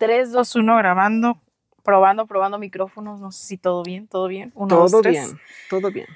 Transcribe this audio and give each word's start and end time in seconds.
3, 0.00 0.32
2, 0.32 0.56
1, 0.56 0.76
grabando, 0.78 1.36
probando, 1.82 2.26
probando 2.26 2.58
micrófonos. 2.58 3.20
No 3.20 3.30
sé 3.30 3.46
si 3.46 3.58
todo 3.58 3.82
bien, 3.82 4.08
todo 4.08 4.28
bien. 4.28 4.50
Uno, 4.54 4.68
todo 4.68 4.88
dos, 4.88 5.02
bien, 5.02 5.38
todo 5.68 5.90
bien. 5.90 6.06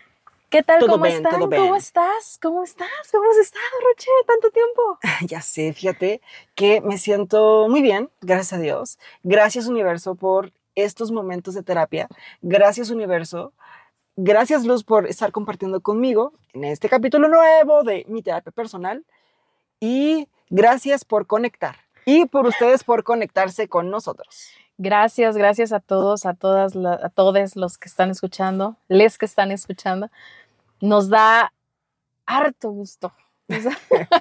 ¿Qué 0.48 0.62
tal? 0.62 0.80
Todo 0.80 0.92
¿Cómo 0.92 1.04
bien, 1.04 1.16
están? 1.16 1.32
todo 1.32 1.48
bien. 1.48 1.62
¿Cómo 1.62 1.76
estás? 1.76 2.38
¿Cómo 2.40 2.64
estás? 2.64 2.88
¿Cómo 3.12 3.30
has 3.30 3.36
estado, 3.36 3.64
Roche? 3.86 4.10
¿Tanto 4.26 4.50
tiempo? 4.50 4.98
Ya 5.28 5.42
sé, 5.42 5.74
fíjate 5.74 6.22
que 6.54 6.80
me 6.80 6.96
siento 6.96 7.68
muy 7.68 7.82
bien, 7.82 8.08
gracias 8.22 8.54
a 8.54 8.58
Dios. 8.58 8.98
Gracias 9.22 9.66
universo 9.66 10.14
por 10.14 10.54
estos 10.74 11.12
momentos 11.12 11.52
de 11.52 11.62
terapia. 11.62 12.08
Gracias 12.40 12.88
universo. 12.88 13.52
Gracias 14.16 14.64
Luz 14.64 14.82
por 14.82 15.06
estar 15.06 15.30
compartiendo 15.30 15.82
conmigo 15.82 16.32
en 16.54 16.64
este 16.64 16.88
capítulo 16.88 17.28
nuevo 17.28 17.82
de 17.82 18.06
mi 18.08 18.22
terapia 18.22 18.50
personal. 18.50 19.04
Y 19.78 20.26
gracias 20.48 21.04
por 21.04 21.26
conectar. 21.26 21.83
Y 22.06 22.26
por 22.26 22.46
ustedes 22.46 22.84
por 22.84 23.02
conectarse 23.04 23.68
con 23.68 23.90
nosotros. 23.90 24.48
Gracias, 24.76 25.36
gracias 25.36 25.72
a 25.72 25.80
todos, 25.80 26.26
a 26.26 26.34
todas, 26.34 26.74
la- 26.74 26.98
a 27.02 27.08
todos 27.08 27.54
los 27.56 27.78
que 27.78 27.88
están 27.88 28.10
escuchando, 28.10 28.76
les 28.88 29.18
que 29.18 29.26
están 29.26 29.52
escuchando. 29.52 30.10
Nos 30.80 31.08
da 31.08 31.52
harto 32.26 32.70
gusto. 32.70 33.12
Nos 33.48 33.62
da, 33.64 33.72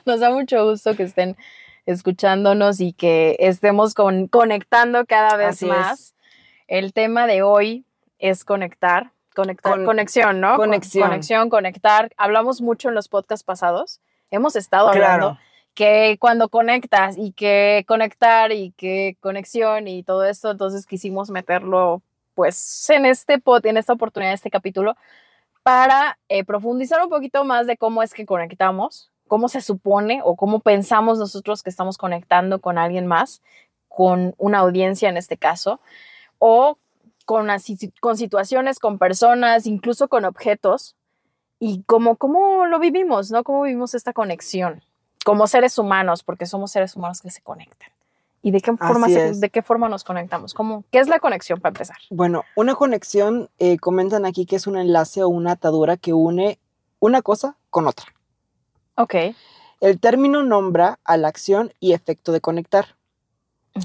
nos 0.06 0.20
da 0.20 0.30
mucho 0.32 0.70
gusto 0.70 0.96
que 0.98 1.04
estén 1.04 1.38
escuchándonos 1.86 2.82
y 2.82 2.92
que 2.94 3.38
estemos 3.40 3.94
con- 3.94 4.28
conectando 4.28 5.06
cada 5.06 5.38
vez 5.38 5.50
Así 5.50 5.66
es. 5.66 5.72
más. 5.72 6.16
El 6.68 6.92
tema 6.94 7.26
de 7.28 7.42
hoy 7.42 7.86
es 8.20 8.44
conectar, 8.46 9.12
conectar, 9.36 9.74
Con- 9.76 9.86
conexión, 9.86 10.42
¿no? 10.42 10.50
Con- 10.58 10.68
conexión. 10.68 11.08
conexión, 11.08 11.50
conectar. 11.50 12.12
Hablamos 12.18 12.62
mucho 12.62 12.90
en 12.90 12.96
los 12.96 13.08
podcasts 13.08 13.44
pasados. 13.46 14.02
Hemos 14.32 14.56
estado 14.56 14.90
hablando 14.90 15.28
Claro. 15.32 15.40
Que 15.74 16.18
cuando 16.20 16.50
conectas 16.50 17.18
y 17.18 17.32
que 17.34 17.84
conectar 17.88 18.52
y 18.52 18.72
que 18.74 19.18
conexión 19.22 19.88
y 19.88 20.04
todo 20.04 20.24
esto, 20.24 20.52
entonces 20.52 20.86
quisimos 20.86 21.30
meterlo 21.30 22.02
pues 22.36 22.90
en 22.90 23.06
este 23.06 23.40
pod, 23.40 23.66
en 23.66 23.78
esta 23.78 23.94
oportunidad, 23.94 24.32
en 24.32 24.36
este 24.36 24.52
capítulo, 24.52 24.96
para 25.64 26.20
eh, 26.30 26.44
profundizar 26.44 27.02
un 27.04 27.10
poquito 27.10 27.44
más 27.44 27.68
de 27.68 27.78
cómo 27.78 28.04
es 28.04 28.14
que 28.14 28.26
conectamos, 28.26 29.12
cómo 29.28 29.50
se 29.50 29.62
supone 29.62 30.22
o 30.24 30.36
cómo 30.36 30.60
pensamos 30.60 31.20
nosotros 31.20 31.64
que 31.64 31.70
estamos 31.70 31.98
conectando 31.98 32.60
con 32.62 32.78
alguien 32.78 33.08
más, 33.08 33.42
con 33.88 34.36
una 34.38 34.60
audiencia 34.60 35.10
en 35.10 35.18
este 35.18 35.38
caso, 35.38 35.80
o 36.40 36.78
con, 37.26 37.48
con 38.02 38.18
situaciones, 38.18 38.80
con 38.80 39.00
personas, 39.00 39.66
incluso 39.68 40.08
con 40.08 40.26
objetos, 40.26 40.96
y 41.60 41.84
cómo, 41.84 42.18
cómo 42.18 42.66
lo 42.66 42.80
vivimos, 42.80 43.32
¿no? 43.32 43.44
Cómo 43.44 43.64
vivimos 43.64 43.94
esta 43.94 44.12
conexión 44.12 44.84
como 45.24 45.48
seres 45.48 45.78
humanos, 45.78 46.24
porque 46.24 46.46
somos 46.46 46.72
seres 46.72 46.96
humanos 46.96 47.22
que 47.22 47.30
se 47.32 47.42
conectan. 47.42 47.90
¿Y 48.42 48.52
de 48.52 48.60
qué 48.60 48.76
forma, 48.76 49.08
se- 49.08 49.32
de 49.40 49.50
qué 49.50 49.62
forma 49.62 49.88
nos 49.88 50.04
conectamos? 50.04 50.54
¿Cómo, 50.54 50.84
¿Qué 50.92 51.00
es 51.00 51.08
la 51.08 51.20
conexión 51.20 51.62
para 51.62 51.70
empezar? 51.72 51.96
Bueno, 52.10 52.44
una 52.58 52.76
conexión, 52.76 53.50
eh, 53.58 53.78
comentan 53.78 54.26
aquí 54.26 54.46
que 54.46 54.58
es 54.58 54.68
un 54.68 54.78
enlace 54.78 55.24
o 55.24 55.30
una 55.30 55.52
atadura 55.54 55.96
que 55.96 56.12
une 56.14 56.60
una 57.00 57.22
cosa 57.22 57.56
con 57.70 57.88
otra. 57.88 58.08
Ok. 58.96 59.16
El 59.80 60.00
término 60.00 60.44
nombra 60.44 61.00
a 61.06 61.16
la 61.18 61.30
acción 61.30 61.74
y 61.80 61.94
efecto 61.94 62.32
de 62.34 62.42
conectar. 62.42 62.96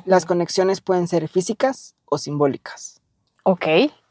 Las 0.05 0.27
conexiones 0.27 0.80
pueden 0.80 1.08
ser 1.08 1.28
físicas 1.28 1.95
o 2.05 2.19
simbólicas. 2.19 3.00
Ok. 3.45 3.67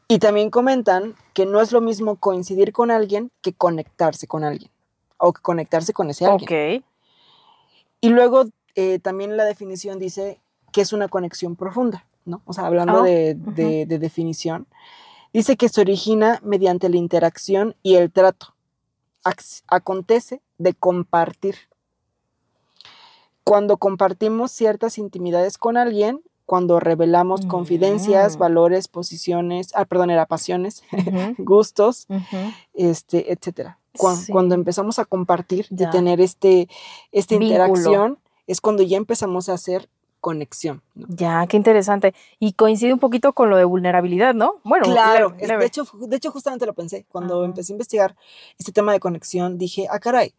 Y 0.07 0.19
también 0.19 0.49
comentan 0.49 1.15
que 1.33 1.45
no 1.45 1.61
es 1.61 1.71
lo 1.73 1.81
mismo 1.81 2.15
coincidir 2.15 2.71
con 2.71 2.89
alguien 2.89 3.31
que 3.41 3.53
conectarse 3.53 4.27
con 4.27 4.43
alguien 4.45 4.71
o 5.17 5.33
que 5.33 5.41
conectarse 5.41 5.91
con 5.93 6.09
ese 6.09 6.25
alguien. 6.25 6.79
Ok. 6.79 6.85
Y 8.01 8.09
luego 8.09 8.45
eh, 8.75 8.99
también 8.99 9.37
la 9.37 9.45
definición 9.45 9.99
dice 9.99 10.39
que 10.71 10.81
es 10.81 10.93
una 10.93 11.07
conexión 11.07 11.55
profunda, 11.55 12.05
¿no? 12.25 12.41
O 12.45 12.53
sea, 12.53 12.65
hablando 12.67 12.99
Ah, 12.99 13.03
de, 13.03 13.35
de- 13.35 13.85
de 13.85 13.99
definición, 13.99 14.67
dice 15.33 15.57
que 15.57 15.69
se 15.69 15.81
origina 15.81 16.39
mediante 16.43 16.89
la 16.89 16.97
interacción 16.97 17.75
y 17.83 17.95
el 17.95 18.11
trato. 18.11 18.53
Ac- 19.23 19.63
acontece 19.67 20.41
de 20.57 20.73
compartir. 20.73 21.55
Cuando 23.43 23.77
compartimos 23.77 24.51
ciertas 24.51 24.97
intimidades 24.97 25.57
con 25.57 25.77
alguien, 25.77 26.21
cuando 26.47 26.79
revelamos 26.79 27.45
confidencias, 27.45 28.35
Mm. 28.37 28.39
valores, 28.39 28.87
posiciones, 28.87 29.71
ah, 29.75 29.85
perdón, 29.85 30.09
era 30.09 30.25
pasiones, 30.25 30.81
gustos, 31.37 32.07
ujú. 32.09 32.37
este, 32.73 33.31
etcétera. 33.31 33.77
Sí. 33.93 34.31
Cuando 34.31 34.55
empezamos 34.55 34.97
a 34.97 35.05
compartir, 35.05 35.67
Ya. 35.69 35.89
tener 35.91 36.21
este, 36.21 36.67
esta 37.11 37.35
Vínculo. 37.37 37.51
interacción, 37.63 38.19
es 38.47 38.61
cuando 38.61 38.81
ya 38.83 38.97
empezamos 38.97 39.49
a 39.49 39.53
hacer 39.53 39.89
conexión. 40.21 40.81
¿no? 40.95 41.05
Ya, 41.09 41.45
qué 41.47 41.57
interesante. 41.57 42.13
Y 42.39 42.53
coincide 42.53 42.93
un 42.93 42.99
poquito 42.99 43.33
con 43.33 43.49
lo 43.49 43.57
de 43.57 43.65
vulnerabilidad, 43.65 44.33
¿no? 44.33 44.55
Bueno, 44.63 44.85
Claro, 44.85 45.29
leve, 45.29 45.41
es- 45.43 45.47
leve. 45.49 45.59
de, 45.61 45.67
hecho, 45.67 45.83
de 45.93 46.15
hecho 46.15 46.31
justamente 46.31 46.65
lo 46.65 46.73
pensé. 46.73 47.05
Cuando 47.11 47.43
empecé 47.45 47.71
a 47.71 47.75
investigar 47.75 48.15
este 48.57 48.71
tema 48.71 48.93
de 48.93 48.99
conexión, 48.99 49.57
dije, 49.57 49.87
ah, 49.91 49.99
caray, 49.99 50.33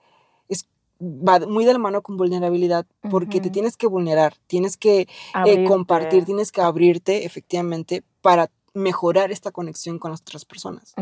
va 1.00 1.38
muy 1.40 1.64
de 1.64 1.72
la 1.72 1.78
mano 1.78 2.02
con 2.02 2.16
vulnerabilidad, 2.16 2.84
porque 3.10 3.40
te 3.40 3.50
tienes 3.50 3.76
que 3.76 3.86
vulnerar, 3.86 4.34
tienes 4.46 4.76
que 4.76 5.08
eh, 5.46 5.64
compartir, 5.64 6.24
tienes 6.24 6.50
que 6.52 6.60
abrirte 6.60 7.24
efectivamente 7.24 8.02
para 8.20 8.50
mejorar 8.74 9.30
esta 9.32 9.50
conexión 9.50 9.98
con 9.98 10.10
las 10.10 10.20
otras 10.20 10.44
personas. 10.44 10.94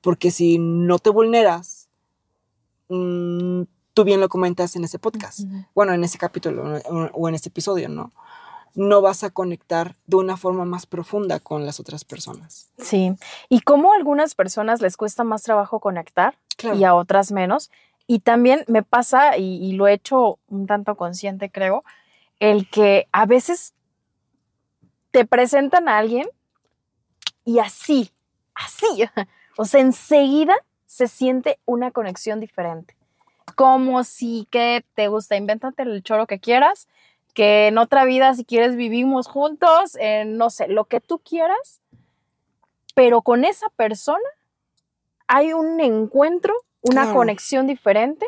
Porque 0.00 0.30
si 0.30 0.58
no 0.58 0.98
te 0.98 1.10
vulneras, 1.10 1.88
mm, 2.88 3.62
tú 3.94 4.04
bien 4.04 4.20
lo 4.20 4.28
comentas 4.28 4.74
en 4.76 4.84
ese 4.84 4.98
podcast, 4.98 5.40
Ujú. 5.40 5.64
bueno, 5.74 5.92
en 5.92 6.04
ese 6.04 6.18
capítulo 6.18 6.78
o- 6.90 7.10
o 7.12 7.28
en 7.28 7.34
este 7.34 7.48
episodio, 7.48 7.88
¿no? 7.88 8.12
No 8.74 9.02
vas 9.02 9.22
a 9.22 9.30
conectar 9.30 9.96
de 10.06 10.16
una 10.16 10.36
forma 10.38 10.64
más 10.64 10.86
profunda 10.86 11.40
con 11.40 11.66
las 11.66 11.78
otras 11.78 12.04
personas. 12.04 12.70
Sí. 12.78 13.14
¿Y 13.50 13.60
cómo 13.60 13.92
a 13.92 13.96
algunas 13.96 14.34
personas 14.34 14.80
les 14.80 14.96
cuesta 14.96 15.24
más 15.24 15.42
trabajo 15.42 15.78
conectar? 15.80 16.36
Claro. 16.56 16.76
y 16.78 16.84
a 16.84 16.94
otras 16.94 17.32
menos. 17.32 17.70
Y 18.06 18.20
también 18.20 18.64
me 18.68 18.82
pasa, 18.82 19.36
y, 19.36 19.72
lo 19.72 19.86
he 19.86 19.94
hecho 19.94 20.38
un 20.48 20.66
tanto 20.66 20.96
consciente, 20.96 21.50
creo, 21.50 21.84
el 22.40 22.68
que 22.68 23.08
a 23.12 23.26
veces 23.26 23.74
te 25.10 25.24
presentan 25.24 25.88
a 25.88 25.98
alguien 25.98 26.28
y 27.44 27.58
así, 27.58 28.10
así, 28.54 28.86
o 29.56 29.64
sea, 29.64 29.80
enseguida 29.80 30.56
se 30.86 31.08
siente 31.08 31.58
una 31.64 31.90
conexión 31.90 32.40
diferente. 32.40 32.96
Como 33.56 34.04
si 34.04 34.46
que 34.50 34.84
te 34.94 35.08
gusta, 35.08 35.36
invéntate 35.36 35.82
el 35.82 36.02
choro 36.02 36.26
que 36.26 36.38
quieras, 36.38 36.88
que 37.34 37.68
en 37.68 37.78
otra 37.78 38.04
vida, 38.04 38.34
si 38.34 38.44
quieres, 38.44 38.76
vivimos 38.76 39.26
juntos, 39.26 39.96
en, 39.96 40.36
no 40.36 40.50
sé, 40.50 40.68
lo 40.68 40.84
que 40.84 41.00
tú 41.00 41.18
quieras, 41.18 41.80
pero 42.94 43.22
con 43.22 43.44
esa 43.44 43.68
persona 43.70 44.18
hay 45.26 45.52
un 45.52 45.80
encuentro, 45.80 46.54
una 46.82 47.02
Claro. 47.02 47.16
conexión 47.18 47.66
diferente 47.66 48.26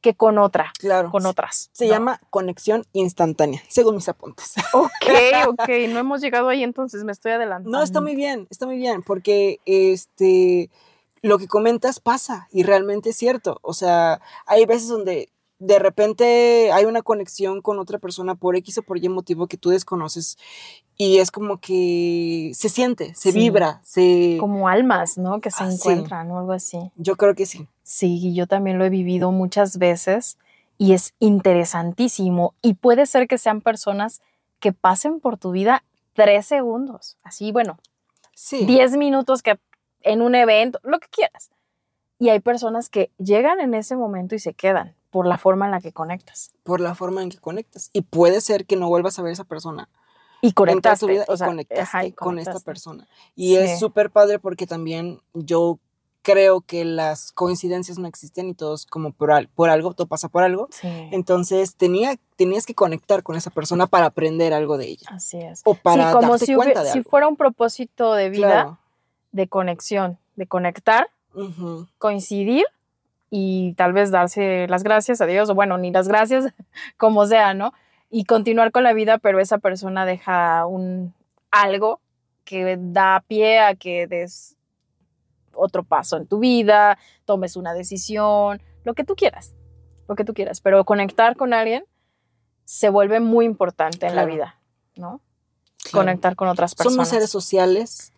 que 0.00 0.14
con 0.14 0.36
otra, 0.38 0.70
Claro. 0.78 1.10
con 1.10 1.24
otras. 1.24 1.70
Se 1.72 1.86
¿no? 1.86 1.92
llama 1.92 2.20
conexión 2.30 2.84
instantánea, 2.92 3.62
según 3.68 3.94
mis 3.96 4.08
apuntes. 4.08 4.52
Ok, 4.74 4.90
ok, 5.48 5.68
no 5.88 5.98
hemos 5.98 6.20
llegado 6.20 6.48
ahí, 6.50 6.62
entonces 6.62 7.04
me 7.04 7.12
estoy 7.12 7.32
adelantando. 7.32 7.70
No, 7.76 7.82
está 7.82 8.00
muy 8.02 8.14
bien, 8.14 8.46
está 8.50 8.66
muy 8.66 8.76
bien, 8.76 9.02
porque 9.02 9.60
este, 9.64 10.68
lo 11.22 11.38
que 11.38 11.48
comentas 11.48 12.00
pasa 12.00 12.48
y 12.52 12.64
realmente 12.64 13.10
es 13.10 13.16
cierto. 13.16 13.58
O 13.62 13.72
sea, 13.72 14.20
hay 14.44 14.66
veces 14.66 14.88
donde 14.88 15.30
de 15.58 15.78
repente 15.78 16.70
hay 16.72 16.84
una 16.84 17.00
conexión 17.00 17.62
con 17.62 17.78
otra 17.78 17.98
persona 17.98 18.34
por 18.34 18.56
X 18.56 18.76
o 18.78 18.82
por 18.82 19.02
Y 19.02 19.08
motivo 19.08 19.46
que 19.46 19.56
tú 19.56 19.70
desconoces 19.70 20.36
y 20.96 21.18
es 21.18 21.30
como 21.30 21.58
que 21.60 22.52
se 22.54 22.68
siente, 22.68 23.14
se 23.14 23.32
Sí. 23.32 23.38
vibra, 23.38 23.80
se... 23.84 24.36
Como 24.40 24.68
almas, 24.68 25.18
¿no? 25.18 25.40
Que 25.40 25.50
se 25.50 25.64
Ah, 25.64 25.70
sí. 25.70 25.74
encuentran 25.76 26.30
o 26.30 26.38
algo 26.38 26.52
así. 26.52 26.78
Yo 26.96 27.16
creo 27.16 27.34
que 27.34 27.46
sí. 27.46 27.68
Sí, 27.82 28.34
yo 28.34 28.46
también 28.46 28.78
lo 28.78 28.84
he 28.84 28.90
vivido 28.90 29.30
muchas 29.32 29.78
veces 29.78 30.38
y 30.78 30.92
es 30.92 31.14
interesantísimo. 31.20 32.54
Y 32.62 32.74
puede 32.74 33.06
ser 33.06 33.26
que 33.28 33.38
sean 33.38 33.60
personas 33.60 34.20
que 34.60 34.72
pasen 34.72 35.20
por 35.20 35.36
tu 35.38 35.50
vida 35.50 35.84
tres 36.14 36.46
segundos, 36.46 37.16
así, 37.22 37.50
bueno, 37.52 37.78
Sí. 38.34 38.64
diez 38.66 38.96
minutos 38.96 39.42
que 39.42 39.58
en 40.02 40.22
un 40.22 40.34
evento, 40.34 40.78
lo 40.82 40.98
que 41.00 41.08
quieras. 41.08 41.50
Y 42.18 42.28
hay 42.28 42.40
personas 42.40 42.88
que 42.88 43.10
llegan 43.18 43.60
en 43.60 43.74
ese 43.74 43.96
momento 43.96 44.34
y 44.34 44.38
se 44.38 44.54
quedan 44.54 44.94
por 45.10 45.26
la 45.26 45.38
forma 45.38 45.64
en 45.66 45.70
la 45.72 45.80
que 45.80 45.92
conectas. 45.92 46.50
Por 46.62 46.80
la 46.80 46.94
forma 46.94 47.22
en 47.22 47.30
que 47.30 47.38
conectas. 47.38 47.90
Y 47.92 48.02
puede 48.02 48.40
ser 48.40 48.66
que 48.66 48.76
no 48.76 48.88
vuelvas 48.88 49.18
a 49.18 49.22
ver 49.22 49.30
a 49.30 49.32
esa 49.32 49.44
persona. 49.44 49.88
Y 50.48 50.52
conectaste. 50.52 51.06
tu 51.06 51.10
vida 51.12 51.24
o 51.28 51.34
y 51.34 51.36
sea, 51.38 51.46
conectaste 51.46 51.80
ajá, 51.82 52.04
y 52.04 52.12
con 52.12 52.38
esta 52.38 52.60
persona. 52.60 53.06
Y 53.34 53.50
Sí. 53.50 53.56
es 53.56 53.78
súper 53.78 54.10
padre 54.10 54.38
porque 54.38 54.66
también 54.66 55.20
yo 55.32 55.78
creo 56.22 56.62
que 56.62 56.84
las 56.86 57.32
coincidencias 57.32 57.98
no 57.98 58.08
existen 58.08 58.48
y 58.48 58.54
todos 58.54 58.86
como 58.86 59.12
por, 59.12 59.30
al- 59.30 59.48
por 59.48 59.68
algo, 59.68 59.92
todo 59.92 60.06
pasa 60.06 60.28
por 60.28 60.42
algo. 60.42 60.68
Sí, 60.70 60.88
Entonces 61.12 61.76
tenía, 61.76 62.16
tenías 62.36 62.64
que 62.64 62.74
conectar 62.74 63.22
con 63.22 63.36
esa 63.36 63.50
persona 63.50 63.86
para 63.86 64.06
aprender 64.06 64.54
algo 64.54 64.78
de 64.78 64.86
ella. 64.88 65.06
así 65.10 65.36
es. 65.38 65.60
O 65.66 65.74
para 65.74 66.06
sí, 66.08 66.12
como 66.14 66.30
darte 66.30 66.46
si, 66.46 66.54
cuenta 66.54 66.82
de 66.82 66.90
si 66.92 66.98
algo. 66.98 67.10
fuera 67.10 67.28
un 67.28 67.36
propósito 67.36 68.14
de 68.14 68.30
vida, 68.30 68.48
Claro. 68.48 68.78
de 69.32 69.48
conexión, 69.48 70.18
de 70.36 70.46
conectar, 70.46 71.08
Ujú. 71.34 71.88
coincidir 71.98 72.64
y 73.28 73.74
tal 73.74 73.92
vez 73.92 74.10
darse 74.10 74.66
las 74.68 74.82
gracias 74.82 75.20
a 75.20 75.26
Dios, 75.26 75.50
o 75.50 75.54
bueno, 75.54 75.76
ni 75.76 75.90
las 75.90 76.08
gracias, 76.08 76.46
como 76.96 77.26
sea, 77.26 77.52
¿no? 77.52 77.72
Y 78.16 78.26
continuar 78.26 78.70
con 78.70 78.84
la 78.84 78.92
vida, 78.92 79.18
pero 79.18 79.40
esa 79.40 79.58
persona 79.58 80.06
deja 80.06 80.66
un 80.66 81.12
algo 81.50 82.00
que 82.44 82.78
da 82.78 83.24
pie 83.26 83.58
a 83.58 83.74
que 83.74 84.06
des 84.06 84.56
otro 85.52 85.82
paso 85.82 86.16
en 86.16 86.28
tu 86.28 86.38
vida, 86.38 86.96
tomes 87.24 87.56
una 87.56 87.74
decisión, 87.74 88.62
lo 88.84 88.94
que 88.94 89.02
tú 89.02 89.16
quieras, 89.16 89.56
lo 90.06 90.14
que 90.14 90.24
tú 90.24 90.32
quieras, 90.32 90.60
pero 90.60 90.84
conectar 90.84 91.34
con 91.34 91.52
alguien 91.52 91.86
se 92.64 92.88
vuelve 92.88 93.18
muy 93.18 93.46
importante 93.46 94.06
en 94.06 94.14
la 94.14 94.26
vida, 94.26 94.60
¿no? 94.94 95.20
Conectar 95.90 96.36
con 96.36 96.46
otras 96.46 96.76
personas. 96.76 96.94
Somos 96.94 97.08
seres 97.08 97.30
sociales, 97.30 98.12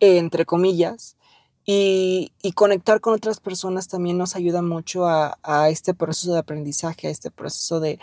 entre 0.00 0.46
comillas, 0.46 1.18
y, 1.64 2.32
conectar 2.54 3.00
con 3.00 3.14
otras 3.14 3.40
personas 3.40 3.88
también 3.88 4.18
nos 4.18 4.34
ayuda 4.36 4.62
mucho 4.62 5.06
a, 5.06 5.68
este 5.68 5.94
proceso 5.94 6.32
de 6.32 6.40
aprendizaje, 6.40 7.08
a 7.08 7.10
este 7.10 7.30
proceso 7.30 7.80
de, 7.80 7.98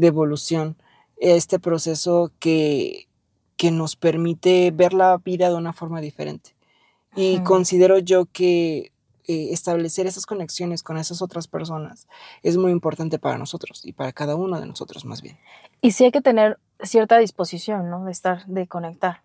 evolución, 0.00 0.76
a 1.20 1.26
este 1.26 1.58
proceso 1.58 2.32
que, 2.38 3.08
que, 3.56 3.70
nos 3.70 3.96
permite 3.96 4.70
ver 4.70 4.94
la 4.94 5.18
vida 5.18 5.48
de 5.48 5.56
una 5.56 5.72
forma 5.72 6.00
diferente. 6.00 6.54
Y 7.14 7.40
considero 7.40 7.98
yo 7.98 8.24
que 8.24 8.92
eh, 9.28 9.52
establecer 9.52 10.06
esas 10.06 10.26
conexiones 10.26 10.82
con 10.82 10.96
esas 10.96 11.22
otras 11.22 11.46
personas 11.46 12.08
es 12.42 12.56
muy 12.56 12.72
importante 12.72 13.20
para 13.20 13.38
nosotros 13.38 13.84
y 13.84 13.92
para 13.92 14.12
cada 14.12 14.34
uno 14.34 14.58
de 14.58 14.66
nosotros 14.66 15.04
más 15.04 15.22
bien. 15.22 15.38
Y 15.80 15.92
sí 15.92 16.04
hay 16.04 16.10
que 16.10 16.22
tener 16.22 16.58
cierta 16.80 17.18
disposición, 17.18 17.88
¿no? 17.88 18.04
De 18.04 18.10
estar, 18.10 18.46
de 18.46 18.66
conectar. 18.66 19.22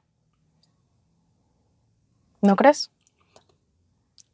¿No 2.41 2.55
crees? 2.55 2.91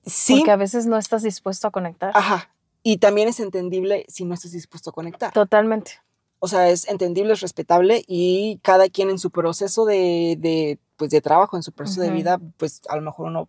Sí. 0.05 0.37
Porque 0.37 0.51
a 0.51 0.55
veces 0.55 0.85
no 0.85 0.97
estás 0.97 1.23
dispuesto 1.23 1.67
a 1.67 1.71
conectar. 1.71 2.11
Ajá. 2.13 2.49
Y 2.83 2.97
también 2.97 3.29
es 3.29 3.39
entendible 3.39 4.05
si 4.09 4.25
no 4.25 4.33
estás 4.33 4.51
dispuesto 4.51 4.89
a 4.89 4.93
conectar. 4.93 5.31
Totalmente. 5.31 6.01
O 6.39 6.49
sea, 6.49 6.69
es 6.69 6.89
entendible, 6.89 7.31
es 7.31 7.39
respetable 7.39 8.03
y 8.05 8.59
cada 8.63 8.89
quien 8.89 9.09
en 9.09 9.17
su 9.17 9.31
proceso 9.31 9.85
de, 9.85 10.35
de 10.37 10.77
pues 10.97 11.09
de 11.09 11.21
trabajo, 11.21 11.55
en 11.55 11.63
su 11.63 11.71
proceso 11.71 12.01
de 12.01 12.11
vida, 12.11 12.39
pues 12.57 12.81
a 12.89 12.97
lo 12.97 13.01
mejor 13.01 13.27
uno, 13.27 13.47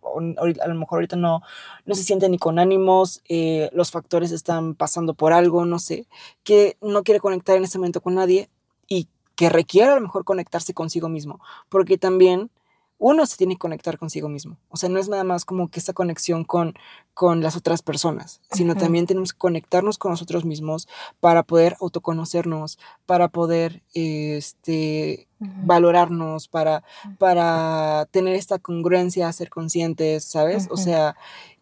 a 0.61 0.67
lo 0.67 0.75
mejor 0.75 0.97
ahorita 0.97 1.17
no, 1.17 1.41
no 1.85 1.95
se 1.95 2.03
siente 2.03 2.29
ni 2.29 2.37
con 2.37 2.57
ánimos, 2.57 3.21
eh, 3.27 3.69
los 3.73 3.91
factores 3.91 4.31
están 4.31 4.75
pasando 4.75 5.13
por 5.13 5.33
algo, 5.33 5.65
no 5.65 5.77
sé, 5.77 6.07
que 6.43 6.77
no 6.81 7.03
quiere 7.03 7.19
conectar 7.19 7.57
en 7.57 7.65
ese 7.65 7.77
momento 7.77 8.01
con 8.01 8.15
nadie 8.15 8.49
y 8.87 9.09
que 9.35 9.49
requiere 9.49 9.91
a 9.91 9.95
lo 9.95 10.01
mejor 10.01 10.23
conectarse 10.23 10.73
consigo 10.73 11.09
mismo, 11.09 11.39
porque 11.69 11.97
también 11.97 12.49
uno 12.97 13.25
se 13.25 13.37
tiene 13.37 13.55
que 13.55 13.59
conectar 13.59 13.97
consigo 13.97 14.29
mismo. 14.29 14.57
O 14.69 14.77
sea, 14.77 14.89
no 14.89 14.99
es 14.99 15.09
nada 15.09 15.23
más 15.23 15.43
como 15.43 15.69
que 15.69 15.79
esta 15.79 15.93
conexión 15.93 16.45
con, 16.45 16.73
con 17.13 17.41
las 17.41 17.55
otras 17.57 17.81
personas, 17.81 18.41
sino 18.51 18.75
también 18.75 19.05
tenemos 19.05 19.33
que 19.33 19.39
conectarnos 19.39 19.97
con 19.97 20.11
nosotros 20.11 20.45
mismos 20.45 20.87
para 21.19 21.43
poder 21.43 21.75
autoconocernos, 21.81 22.79
para 23.05 23.27
poder 23.27 23.83
este, 23.93 25.27
valorarnos, 25.39 26.47
para, 26.47 26.83
para 27.17 28.07
tener 28.11 28.35
esta 28.35 28.59
congruencia, 28.59 29.31
ser 29.33 29.49
conscientes, 29.49 30.23
¿sabes? 30.23 30.67
O 30.71 30.77
sea, 30.77 31.17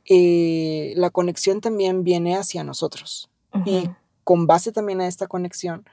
eh, 0.05 0.93
la 0.95 1.09
conexión 1.09 1.61
también 1.61 2.03
viene 2.03 2.35
hacia 2.35 2.63
nosotros. 2.63 3.29
Y 3.65 3.89
con 4.23 4.47
base 4.47 4.71
también 4.71 5.01
a 5.01 5.07
esta 5.07 5.27
conexión, 5.27 5.85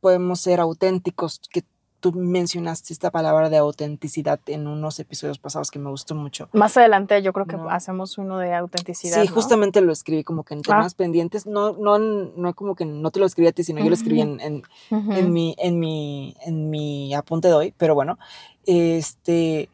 podemos 0.00 0.40
ser 0.40 0.60
auténticos, 0.60 1.40
que 1.50 1.64
tú 2.04 2.12
mencionaste 2.12 2.92
esta 2.92 3.10
palabra 3.10 3.48
de 3.48 3.56
autenticidad 3.56 4.38
en 4.44 4.66
unos 4.66 5.00
episodios 5.00 5.38
pasados 5.38 5.70
que 5.70 5.78
me 5.78 5.88
gustó 5.88 6.14
mucho. 6.14 6.50
Más 6.52 6.76
adelante 6.76 7.22
yo 7.22 7.32
creo 7.32 7.46
que 7.46 7.56
hacemos 7.70 8.18
uno 8.18 8.36
de 8.36 8.52
autenticidad. 8.52 9.22
Sí, 9.22 9.26
justamente 9.26 9.80
lo 9.80 9.90
escribí 9.90 10.22
como 10.22 10.44
que 10.44 10.52
en 10.52 10.60
temas 10.60 10.92
ah. 10.92 10.96
pendientes. 10.98 11.46
No, 11.46 11.72
no, 11.72 11.98
no 11.98 12.52
como 12.52 12.74
que 12.74 12.84
no 12.84 13.10
te 13.10 13.20
lo 13.20 13.24
escribí 13.24 13.48
a 13.48 13.52
ti, 13.52 13.64
sino 13.64 13.80
yo 13.80 13.88
lo 13.88 13.94
escribí 13.94 14.20
en, 14.20 14.38
en, 14.90 15.32
mi, 15.32 15.56
en, 15.58 15.80
mi, 15.80 16.36
en 16.44 16.68
mi 16.68 17.14
apunte 17.14 17.48
de 17.48 17.54
hoy. 17.54 17.74
Pero 17.78 17.94
bueno, 17.94 18.18
este, 18.66 19.70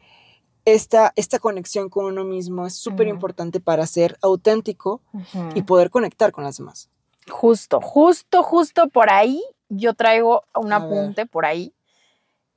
esta, 0.63 1.11
esta 1.17 1.37
conexión 1.39 1.89
con 1.89 2.05
uno 2.05 2.23
mismo 2.23 2.65
es 2.65 2.75
súper 2.75 3.09
importante 3.09 3.59
para 3.59 3.85
ser 3.87 4.17
auténtico 4.21 5.01
y 5.53 5.63
poder 5.63 5.89
conectar 5.89 6.31
con 6.31 6.45
las 6.45 6.59
demás. 6.59 6.89
Justo, 7.29 7.81
justo, 7.81 8.41
justo 8.41 8.87
por 8.87 9.11
ahí 9.11 9.43
yo 9.67 9.95
traigo 9.95 10.45
un 10.55 10.71
apunte 10.71 11.25
por 11.25 11.45
ahí 11.45 11.73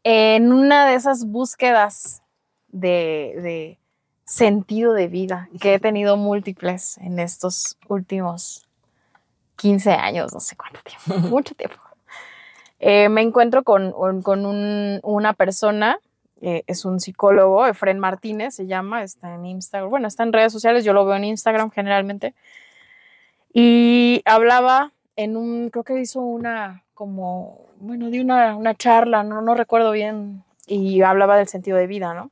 en 0.05 0.53
una 0.53 0.87
de 0.87 0.95
esas 0.95 1.27
búsquedas 1.27 2.23
de, 2.69 3.79
sentido 4.27 4.93
de 4.93 5.09
vida 5.09 5.49
que 5.61 5.75
he 5.75 5.79
tenido 5.79 6.17
múltiples 6.17 6.99
en 6.99 7.19
estos 7.19 7.79
últimos 7.89 8.67
15 9.57 9.93
años, 9.93 10.33
no 10.33 10.41
sé 10.41 10.57
cuánto 10.57 10.81
tiempo, 10.83 11.29
mucho 11.29 11.55
tiempo. 11.55 11.77
Eh, 12.81 13.09
me 13.09 13.23
encuentro 13.23 13.65
con, 13.65 13.93
una 13.97 15.33
persona, 15.35 15.99
eh, 16.41 16.65
es 16.67 16.85
un 16.85 17.01
psicólogo, 17.01 17.67
Efren 17.67 17.99
Martínez 17.99 18.55
se 18.55 18.67
llama, 18.67 19.03
está 19.03 19.35
en 19.35 19.47
Instagram, 19.47 19.91
bueno, 19.91 20.09
está 20.09 20.23
en 20.23 20.33
redes 20.33 20.53
sociales, 20.53 20.85
yo 20.85 20.93
lo 20.93 21.07
veo 21.07 21.17
en 21.17 21.25
Instagram 21.25 21.71
generalmente, 21.71 22.35
y 23.53 24.23
hablaba 24.25 24.94
en 25.17 25.37
un, 25.37 25.71
creo 25.71 25.85
que 25.85 26.01
hizo 26.01 26.21
una, 26.21 26.85
como, 26.95 27.69
bueno, 27.79 28.11
di 28.11 28.21
una, 28.21 28.57
una 28.57 28.75
charla, 28.75 29.23
no, 29.23 29.43
no 29.43 29.55
recuerdo 29.55 29.91
bien, 29.93 30.45
y 30.67 31.03
hablaba 31.03 31.37
del 31.37 31.49
sentido 31.49 31.77
de 31.77 31.87
vida, 31.87 32.15
¿no? 32.15 32.31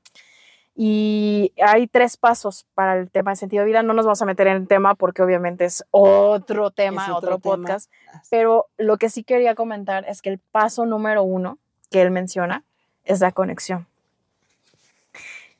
Y 0.75 1.52
hay 1.62 1.87
tres 1.87 2.17
pasos 2.17 2.67
para 2.75 2.99
el 2.99 3.11
tema 3.11 3.32
de 3.32 3.37
sentido 3.37 3.62
de 3.62 3.67
vida. 3.67 3.82
No 3.82 3.93
nos 3.93 4.06
vamos 4.06 4.23
a 4.23 4.26
meter 4.26 4.46
en 4.46 4.56
el 4.56 4.69
tema 4.69 4.94
porque 4.94 5.23
obviamente 5.23 5.67
es 5.67 5.84
otro 5.90 6.70
tema, 6.70 7.14
otro, 7.14 7.38
podcast. 7.38 7.90
Pero 8.31 8.69
lo 8.79 8.96
que 8.96 9.11
sí 9.11 9.23
quería 9.23 9.55
comentar 9.55 10.08
es 10.08 10.23
que 10.23 10.31
el 10.31 10.38
paso 10.38 10.87
número 10.87 11.23
uno 11.23 11.58
que 11.90 12.00
él 12.00 12.11
menciona 12.11 12.64
es 13.05 13.20
la 13.20 13.32
conexión. 13.32 13.87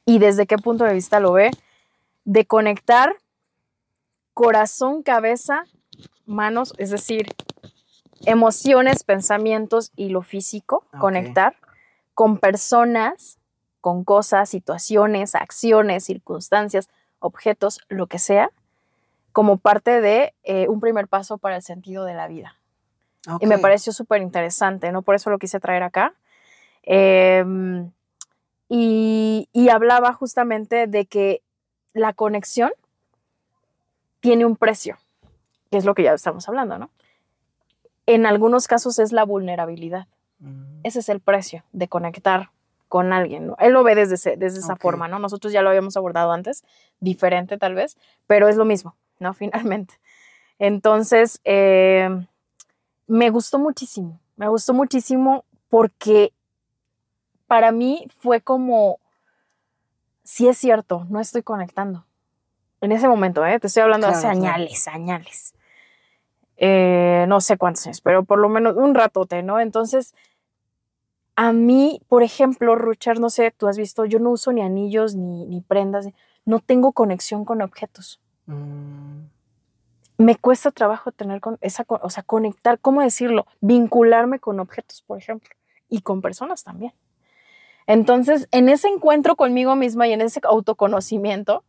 ¿Y 0.07 0.19
desde 0.19 0.47
qué 0.47 0.57
punto 0.57 0.85
de 0.85 0.95
vista 0.95 1.21
lo 1.21 1.33
ve? 1.33 1.51
De 2.25 2.47
conectar 2.47 3.15
corazón, 4.33 5.03
cabeza, 5.03 5.65
manos, 6.33 6.75
es 6.79 6.91
decir, 6.91 7.29
emociones, 8.27 9.05
pensamientos 9.05 9.93
y 9.97 10.09
lo 10.09 10.23
físico, 10.23 10.85
conectar 10.99 11.57
con 12.15 12.39
personas, 12.39 13.39
con 13.81 14.05
cosas, 14.05 14.49
situaciones, 14.49 15.35
acciones, 15.35 16.05
circunstancias, 16.05 16.89
objetos, 17.19 17.81
lo 17.89 18.07
que 18.07 18.19
sea, 18.19 18.51
como 19.33 19.57
parte 19.57 20.01
de 20.01 20.35
eh, 20.45 20.69
un 20.69 20.81
primer 20.81 21.09
paso 21.09 21.39
para 21.39 21.57
el 21.57 21.63
sentido 21.63 22.05
de 22.05 22.15
la 22.15 22.29
vida. 22.29 22.57
Y 23.41 23.47
me 23.47 23.59
pareció 23.59 23.93
súper 23.93 24.21
interesante, 24.21 24.91
¿no? 24.91 25.03
Por 25.03 25.15
eso 25.15 25.31
lo 25.31 25.39
quise 25.39 25.61
traer 25.61 25.85
acá. 25.85 26.13
Em, 26.83 27.93
y, 28.69 29.49
y 29.53 29.69
hablaba 29.69 30.13
justamente 30.13 30.89
de 30.89 31.07
que 31.07 31.43
la 31.93 32.13
conexión 32.13 32.73
tiene 34.19 34.45
un 34.45 34.57
precio, 34.57 34.99
que 35.73 35.79
es 35.79 35.85
lo 35.85 35.97
que 35.97 36.05
ya 36.05 36.13
estamos 36.13 36.49
hablando, 36.49 36.79
¿no? 36.79 36.91
en 38.07 38.27
algunos 38.27 38.67
casos 38.67 38.99
es 38.99 39.13
la 39.13 39.25
vulnerabilidad. 39.25 40.07
Mm. 40.39 40.81
Ese 40.83 41.01
es 41.01 41.09
el 41.09 41.21
precio 41.21 41.65
de 41.73 41.89
conectar 41.89 42.51
con 42.89 43.13
alguien. 43.13 43.47
¿no? 43.47 43.57
Él 43.59 43.73
lo 43.73 43.83
ve 43.83 43.95
desde, 43.95 44.37
desde 44.37 44.59
esa 44.59 44.77
forma, 44.77 45.09
¿no? 45.09 45.19
Nosotros 45.19 45.53
ya 45.53 45.63
lo 45.63 45.71
habíamos 45.71 45.97
abordado 45.97 46.33
antes, 46.33 46.65
diferente 47.01 47.59
tal 47.59 47.75
vez, 47.75 47.97
pero 48.27 48.49
es 48.49 48.57
lo 48.57 48.65
mismo, 48.65 48.97
¿no? 49.19 49.33
Finalmente. 49.35 49.95
Entonces, 50.59 51.41
eh, 51.45 52.09
me 53.07 53.31
gustó 53.31 53.59
muchísimo, 53.59 54.21
me 54.37 54.49
gustó 54.49 54.75
muchísimo 54.75 55.45
porque 55.69 56.33
para 57.47 57.73
mí 57.73 58.07
fue 58.19 58.41
como, 58.41 58.99
sí 60.23 60.49
es 60.49 60.59
cierto, 60.59 61.07
no 61.09 61.21
estoy 61.21 61.43
conectando. 61.43 62.05
En 62.81 62.93
ese 62.93 63.09
momento, 63.09 63.47
¿eh? 63.47 63.59
te 63.61 63.69
estoy 63.69 63.85
hablando 63.85 64.09
de 64.09 64.15
hace 64.15 64.27
añales, 64.27 64.89
añales. 64.89 65.55
Eh, 66.57 67.25
no 67.29 67.41
sé 67.41 67.57
cuántos 67.57 67.87
años, 67.87 68.01
pero 68.01 68.25
por 68.25 68.39
lo 68.39 68.49
menos 68.49 68.77
un 68.77 68.95
ratote, 68.95 69.43
¿no? 69.43 69.59
Entonces, 69.59 70.15
a 71.35 71.53
mí, 71.53 72.01
por 72.09 72.23
ejemplo, 72.23 72.77
Rucher, 72.77 73.19
no 73.19 73.31
sé, 73.31 73.53
tú 73.57 73.69
has 73.69 73.77
visto, 73.79 74.05
yo 74.05 74.19
no 74.19 74.31
uso 74.31 74.53
ni 74.53 74.61
anillos 74.61 75.15
ni, 75.15 75.61
prendas, 75.63 76.09
no 76.45 76.61
tengo 76.61 76.93
conexión 76.93 77.45
con 77.45 77.63
objetos. 77.63 78.21
Mm. 78.47 79.23
Me 80.19 80.37
cuesta 80.37 80.71
trabajo 80.71 81.11
tener 81.11 81.41
con 81.41 81.59
esa, 81.63 81.85
o 81.89 82.11
sea, 82.11 82.23
conectar, 82.23 82.79
¿cómo 82.79 83.01
decirlo? 83.01 83.47
Vincularme 83.61 84.39
con 84.39 84.61
objetos, 84.61 85.03
por 85.03 85.19
ejemplo, 85.19 85.51
y 85.89 86.03
con 86.03 86.21
personas 86.21 86.65
también. 86.65 86.93
Entonces, 87.87 88.47
en 88.53 88.69
ese 88.69 88.89
encuentro 88.89 89.35
conmigo 89.37 89.75
misma 89.75 90.07
y 90.07 90.13
en 90.13 90.21
ese 90.21 90.41
autoconocimiento, 90.45 91.65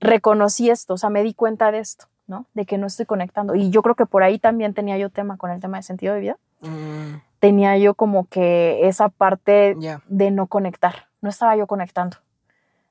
reconocí 0.00 0.70
esto, 0.70 0.94
o 0.94 0.98
sea, 0.98 1.10
me 1.10 1.22
di 1.22 1.34
cuenta 1.34 1.70
de 1.70 1.78
esto. 1.78 2.06
¿No? 2.26 2.46
De 2.54 2.64
que 2.66 2.78
no 2.78 2.86
estoy 2.86 3.06
conectando. 3.06 3.54
Y 3.54 3.70
yo 3.70 3.82
creo 3.82 3.94
que 3.94 4.06
por 4.06 4.22
ahí 4.22 4.38
también 4.38 4.74
tenía 4.74 4.98
yo 4.98 5.10
tema 5.10 5.36
con 5.36 5.50
el 5.50 5.60
tema 5.60 5.78
de 5.78 5.82
sentido 5.82 6.14
de 6.14 6.20
vida. 6.20 6.38
Mm. 6.60 7.20
Tenía 7.38 7.76
yo 7.78 7.94
como 7.94 8.26
que 8.28 8.86
esa 8.86 9.08
parte 9.08 9.76
de 10.06 10.30
no 10.30 10.46
conectar. 10.46 11.08
No 11.20 11.28
estaba 11.28 11.56
yo 11.56 11.66
conectando, 11.66 12.18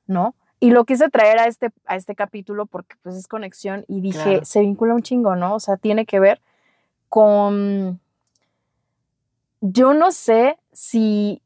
¿no? 0.06 0.34
Y 0.60 0.70
lo 0.70 0.84
quise 0.84 1.08
traer 1.08 1.38
a 1.38 1.46
este, 1.46 1.70
a 1.86 1.96
este 1.96 2.14
capítulo 2.14 2.66
porque 2.66 2.94
pues 3.02 3.16
es 3.16 3.26
conexión 3.26 3.84
y 3.88 4.00
dije, 4.00 4.44
se 4.44 4.60
vincula 4.60 4.94
un 4.94 5.02
chingo, 5.02 5.34
¿no? 5.34 5.54
O 5.54 5.60
sea, 5.60 5.76
tiene 5.76 6.06
que 6.06 6.20
ver 6.20 6.40
con 7.08 8.00
yo 9.62 9.94
no 9.94 10.10
sé 10.10 10.58
si 10.72 11.40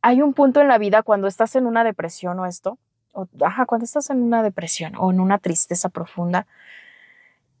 hay 0.00 0.22
un 0.22 0.32
punto 0.32 0.60
en 0.60 0.68
la 0.68 0.78
vida 0.78 1.02
cuando 1.02 1.28
estás 1.28 1.54
en 1.54 1.66
una 1.66 1.84
depresión 1.84 2.38
o 2.40 2.46
esto, 2.46 2.78
o, 3.12 3.28
ajá, 3.44 3.66
cuando 3.66 3.84
estás 3.84 4.10
en 4.10 4.22
una 4.22 4.42
depresión 4.42 4.94
o 4.96 5.10
en 5.10 5.20
una 5.20 5.38
tristeza 5.38 5.90
profunda, 5.90 6.46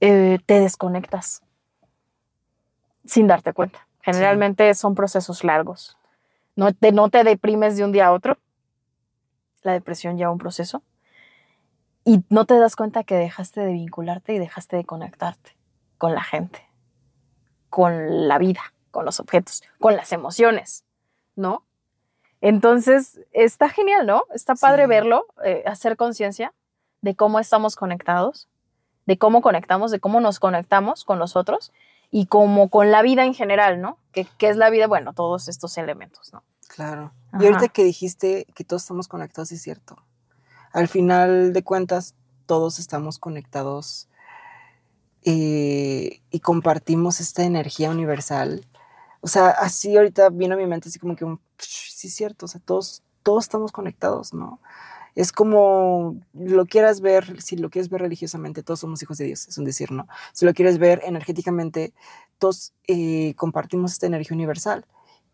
eh, 0.00 0.38
te 0.46 0.60
desconectas 0.60 1.42
sin 3.04 3.26
darte 3.26 3.52
cuenta. 3.52 3.86
Generalmente 4.02 4.72
son 4.74 4.94
procesos 4.94 5.44
largos. 5.44 5.96
No 6.56 6.72
te, 6.72 6.92
no 6.92 7.08
te 7.08 7.24
deprimes 7.24 7.76
de 7.76 7.84
un 7.84 7.92
día 7.92 8.06
a 8.06 8.12
otro. 8.12 8.38
La 9.62 9.72
depresión 9.72 10.16
lleva 10.16 10.30
un 10.30 10.38
proceso. 10.38 10.82
Y 12.04 12.24
no 12.30 12.46
te 12.46 12.58
das 12.58 12.74
cuenta 12.76 13.04
que 13.04 13.16
dejaste 13.16 13.60
de 13.60 13.72
vincularte 13.72 14.32
y 14.34 14.38
dejaste 14.38 14.76
de 14.76 14.84
conectarte 14.84 15.56
con 15.98 16.14
la 16.14 16.22
gente, 16.22 16.66
con 17.68 18.28
la 18.28 18.38
vida, 18.38 18.62
con 18.90 19.04
los 19.04 19.20
objetos, 19.20 19.62
con 19.78 19.96
las 19.96 20.12
emociones, 20.12 20.84
¿no? 21.36 21.64
Entonces, 22.40 23.20
está 23.32 23.68
genial, 23.68 24.06
¿no? 24.06 24.24
Está 24.32 24.54
padre 24.54 24.84
Sí. 24.84 24.88
verlo, 24.88 25.26
eh, 25.44 25.64
hacer 25.66 25.96
conciencia 25.96 26.54
de 27.02 27.14
cómo 27.14 27.40
estamos 27.40 27.74
conectados, 27.76 28.48
de 29.08 29.16
cómo 29.16 29.40
conectamos, 29.40 29.90
de 29.90 30.00
cómo 30.00 30.20
nos 30.20 30.38
conectamos 30.38 31.04
con 31.04 31.18
nosotros 31.18 31.72
y 32.10 32.26
como 32.26 32.68
con 32.68 32.90
la 32.90 33.00
vida 33.00 33.24
en 33.24 33.32
general, 33.32 33.80
¿no? 33.80 33.96
¿Qué, 34.12 34.26
qué 34.36 34.50
es 34.50 34.58
la 34.58 34.68
vida? 34.68 34.86
Bueno, 34.86 35.14
todos 35.14 35.48
estos 35.48 35.78
elementos, 35.78 36.30
¿no? 36.34 36.44
Claro. 36.68 37.14
Ajá. 37.32 37.42
Y 37.42 37.46
ahorita 37.46 37.68
que 37.68 37.84
dijiste 37.84 38.46
que 38.54 38.64
todos 38.64 38.82
estamos 38.82 39.08
conectados, 39.08 39.50
es 39.50 39.62
cierto. 39.62 39.96
Al 40.74 40.88
final 40.88 41.54
de 41.54 41.64
cuentas, 41.64 42.16
todos 42.44 42.78
estamos 42.78 43.18
conectados 43.18 44.10
eh, 45.22 46.20
y 46.30 46.40
compartimos 46.40 47.20
esta 47.20 47.44
energía 47.44 47.88
universal. 47.88 48.66
O 49.22 49.26
sea, 49.26 49.48
así 49.48 49.96
ahorita 49.96 50.28
vino 50.28 50.52
a 50.52 50.58
mi 50.58 50.66
mente 50.66 50.90
así 50.90 50.98
como 50.98 51.16
que 51.16 51.24
un, 51.24 51.40
sí 51.56 52.08
es 52.08 52.14
cierto, 52.14 52.44
o 52.44 52.48
sea, 52.48 52.60
todos, 52.62 53.02
todos 53.22 53.44
estamos 53.44 53.72
conectados, 53.72 54.34
¿no? 54.34 54.60
Es 55.18 55.32
como 55.32 56.14
lo 56.32 56.64
quieras 56.66 57.00
ver, 57.00 57.42
si 57.42 57.56
lo 57.56 57.70
quieres 57.70 57.90
ver 57.90 58.02
religiosamente, 58.02 58.62
todos 58.62 58.78
somos 58.78 59.02
hijos 59.02 59.18
de 59.18 59.24
Dios, 59.24 59.48
es 59.48 59.58
un 59.58 59.64
decir, 59.64 59.90
¿no? 59.90 60.06
Si 60.32 60.46
lo 60.46 60.54
quieres 60.54 60.78
ver 60.78 61.00
energéticamente, 61.04 61.92
todos 62.38 62.72
eh, 62.86 63.34
compartimos 63.34 63.90
esta 63.90 64.06
energía 64.06 64.36
universal. 64.36 64.86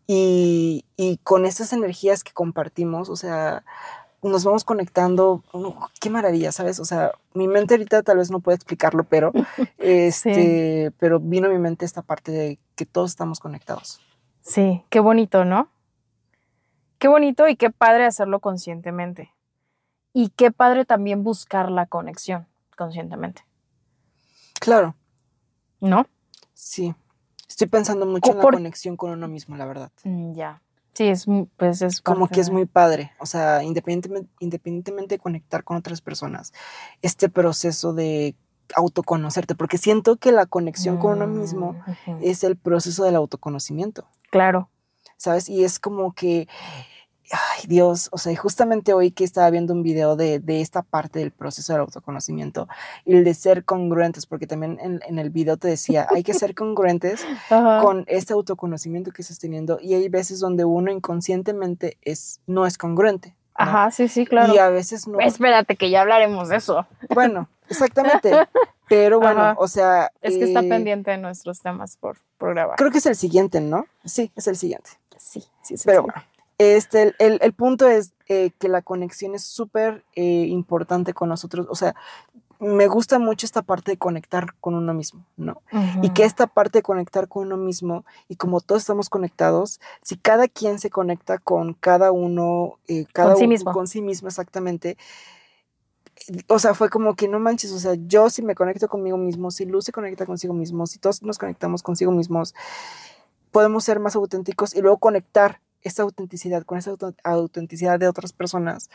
Y, 0.07 0.85
y 0.97 1.17
con 1.17 1.45
estas 1.45 1.71
energías 1.71 2.23
que 2.23 2.33
compartimos, 2.33 3.09
o 3.09 3.15
sea, 3.15 3.63
nos 4.23 4.43
vamos 4.43 4.63
conectando. 4.63 5.43
uh, 5.53 5.75
qué 6.01 6.09
maravilla, 6.09 6.51
¿sabes? 6.51 6.79
O 6.79 6.85
sea, 6.85 7.11
mi 7.35 7.47
mente 7.47 7.75
ahorita 7.75 8.01
tal 8.01 8.17
vez 8.17 8.31
no 8.31 8.39
puede 8.39 8.55
explicarlo, 8.55 9.03
pero, 9.03 9.33
este, 9.77 10.93
pero 10.97 11.19
vino 11.19 11.45
a 11.45 11.51
mi 11.51 11.59
mente 11.59 11.85
esta 11.85 12.01
parte 12.01 12.31
de 12.31 12.59
que 12.73 12.87
todos 12.87 13.11
estamos 13.11 13.39
conectados. 13.39 14.01
Sí, 14.41 14.83
qué 14.89 14.99
bonito, 14.99 15.45
¿no? 15.45 15.69
Qué 16.97 17.07
bonito 17.07 17.47
y 17.47 17.55
qué 17.55 17.69
padre 17.69 18.07
hacerlo 18.07 18.39
conscientemente. 18.39 19.34
Y 20.17 20.29
qué 20.29 20.49
padre 20.49 20.85
también 20.85 21.23
buscar 21.25 21.69
la 21.69 21.87
conexión 21.87 22.47
conscientemente, 22.77 23.43
Claro, 24.61 24.95
¿no? 25.81 26.05
sí. 26.53 26.95
Estoy 27.49 27.67
pensando 27.67 28.05
mucho 28.05 28.31
en 28.31 28.37
la 28.37 28.41
Por- 28.43 28.53
conexión 28.55 28.95
con 28.95 29.11
uno 29.11 29.27
mismo, 29.27 29.57
la 29.57 29.65
verdad. 29.65 29.91
Mm, 30.05 30.33
Ya. 30.33 30.61
Sí, 30.93 31.03
es 31.09 31.25
pues 31.57 31.81
es 31.81 31.99
Como 31.99 32.29
que 32.29 32.39
es 32.39 32.49
muy 32.49 32.65
padre, 32.65 33.11
o 33.19 33.25
sea, 33.25 33.61
independientemente, 33.63 34.29
independientemente 34.39 35.15
de 35.15 35.19
conectar 35.19 35.65
con 35.65 35.75
otras 35.75 35.99
personas, 35.99 36.53
este 37.01 37.27
proceso 37.27 37.91
de 37.91 38.37
autoconocerte, 38.73 39.55
porque 39.55 39.77
siento 39.77 40.15
que 40.15 40.31
la 40.31 40.45
conexión 40.45 40.97
con 40.97 41.21
uno 41.21 41.27
mismo 41.27 41.73
Mm, 42.07 42.19
es 42.21 42.45
el 42.45 42.55
proceso 42.55 43.03
del 43.03 43.17
autoconocimiento. 43.17 44.07
Claro. 44.31 44.69
¿sabes? 45.17 45.49
Y 45.49 45.65
es 45.65 45.79
como 45.79 46.13
que, 46.13 46.47
ay 47.31 47.65
Dios, 47.67 48.09
o 48.11 48.17
sea, 48.17 48.35
justamente 48.35 48.93
hoy 48.93 49.11
que 49.11 49.23
estaba 49.23 49.49
viendo 49.49 49.73
un 49.73 49.83
video 49.83 50.15
de, 50.15 50.39
de 50.39 50.61
esta 50.61 50.81
parte 50.81 51.19
del 51.19 51.31
proceso 51.31 51.73
del 51.73 51.81
autoconocimiento 51.81 52.67
y 53.05 53.15
el 53.15 53.23
de 53.23 53.33
ser 53.33 53.65
congruentes, 53.65 54.25
porque 54.25 54.47
también 54.47 54.77
en, 54.81 55.01
en 55.07 55.19
el 55.19 55.29
video 55.29 55.57
te 55.57 55.67
decía, 55.67 56.07
hay 56.09 56.23
que 56.23 56.33
ser 56.33 56.55
congruentes 56.55 57.25
con 57.49 58.05
este 58.07 58.33
autoconocimiento 58.33 59.11
que 59.11 59.21
estás 59.21 59.39
teniendo 59.39 59.79
y 59.81 59.93
hay 59.93 60.09
veces 60.09 60.39
donde 60.39 60.65
uno 60.65 60.91
inconscientemente 60.91 61.97
es, 62.01 62.41
no 62.47 62.65
es 62.65 62.77
congruente. 62.77 63.35
¿no? 63.57 63.63
Ajá, 63.63 63.91
sí, 63.91 64.07
sí, 64.07 64.25
claro. 64.25 64.53
Y 64.53 64.57
a 64.57 64.69
veces 64.69 65.07
no. 65.07 65.19
Espérate, 65.19 65.77
que 65.77 65.89
ya 65.89 66.01
hablaremos 66.01 66.49
de 66.49 66.57
eso. 66.57 66.85
Bueno, 67.13 67.49
exactamente. 67.69 68.31
Pero 68.87 69.19
bueno, 69.19 69.41
Ajá. 69.41 69.55
o 69.57 69.67
sea. 69.67 70.11
Es 70.21 70.37
que 70.37 70.43
está 70.43 70.59
eh, 70.59 70.69
pendiente 70.69 71.11
de 71.11 71.17
nuestros 71.17 71.61
temas 71.61 71.97
por, 71.97 72.17
por 72.37 72.53
grabar. 72.53 72.75
Creo 72.75 72.91
que 72.91 72.99
es 72.99 73.05
el 73.05 73.15
siguiente, 73.15 73.61
¿no? 73.61 73.85
Sí, 74.03 74.31
es 74.35 74.47
el 74.47 74.57
siguiente. 74.57 74.91
Sí, 75.17 75.43
sí, 75.63 75.77
sí. 75.77 75.83
Pero 75.85 76.01
sí. 76.01 76.07
bueno, 76.11 76.23
este, 76.57 77.01
el, 77.03 77.15
el- 77.19 77.39
el 77.41 77.53
punto 77.53 77.87
es 77.87 78.13
eh, 78.27 78.51
que 78.59 78.69
la 78.69 78.81
conexión 78.81 79.35
es 79.35 79.43
súper 79.43 80.03
eh, 80.15 80.45
importante 80.49 81.13
con 81.13 81.29
nosotros. 81.29 81.67
O 81.69 81.75
sea, 81.75 81.95
me 82.59 82.87
gusta 82.87 83.19
mucho 83.19 83.45
esta 83.45 83.61
parte 83.63 83.91
de 83.91 83.97
conectar 83.97 84.55
con 84.61 84.75
uno 84.75 84.93
mismo, 84.93 85.25
¿no? 85.35 85.61
Y 86.01 86.09
que 86.11 86.23
esta 86.23 86.47
parte 86.47 86.79
de 86.79 86.83
conectar 86.83 87.27
con 87.27 87.47
uno 87.47 87.57
mismo, 87.57 88.05
y 88.29 88.37
como 88.37 88.61
todos 88.61 88.81
estamos 88.83 89.09
conectados, 89.09 89.81
si 90.01 90.15
cada 90.15 90.47
quien 90.47 90.79
se 90.79 90.89
conecta 90.89 91.37
con 91.37 91.73
cada 91.73 92.11
uno, 92.13 92.79
eh, 92.87 93.05
cada 93.11 93.35
sí 93.35 93.43
uno 93.43 93.49
mismo. 93.49 93.73
con 93.73 93.87
sí 93.87 94.01
mismo 94.01 94.29
exactamente, 94.29 94.97
o 96.47 96.59
sea, 96.59 96.73
fue 96.73 96.89
como 96.89 97.15
que 97.15 97.27
no 97.27 97.39
manches, 97.39 97.71
o 97.73 97.79
sea, 97.79 97.95
yo 98.07 98.29
si 98.29 98.41
me 98.41 98.55
conecto 98.55 98.87
conmigo 98.87 99.17
mismo, 99.17 99.51
si 99.51 99.65
Luz 99.65 99.85
se 99.85 99.91
conecta 99.91 100.25
consigo 100.25 100.53
mismo, 100.53 100.87
si 100.87 100.97
todos 100.97 101.21
nos 101.23 101.37
conectamos 101.37 101.83
consigo 101.83 102.11
mismos, 102.11 102.55
podemos 103.51 103.83
ser 103.83 103.99
más 103.99 104.15
auténticos 104.15 104.73
y 104.75 104.81
luego 104.81 104.97
conectar 104.97 105.59
esa 105.85 106.03
autenticidad 106.03 106.63
con 106.63 106.77
esa 106.77 106.91
autenticidad 107.23 107.99
de 107.99 108.07
otras 108.07 108.33
personas. 108.33 108.89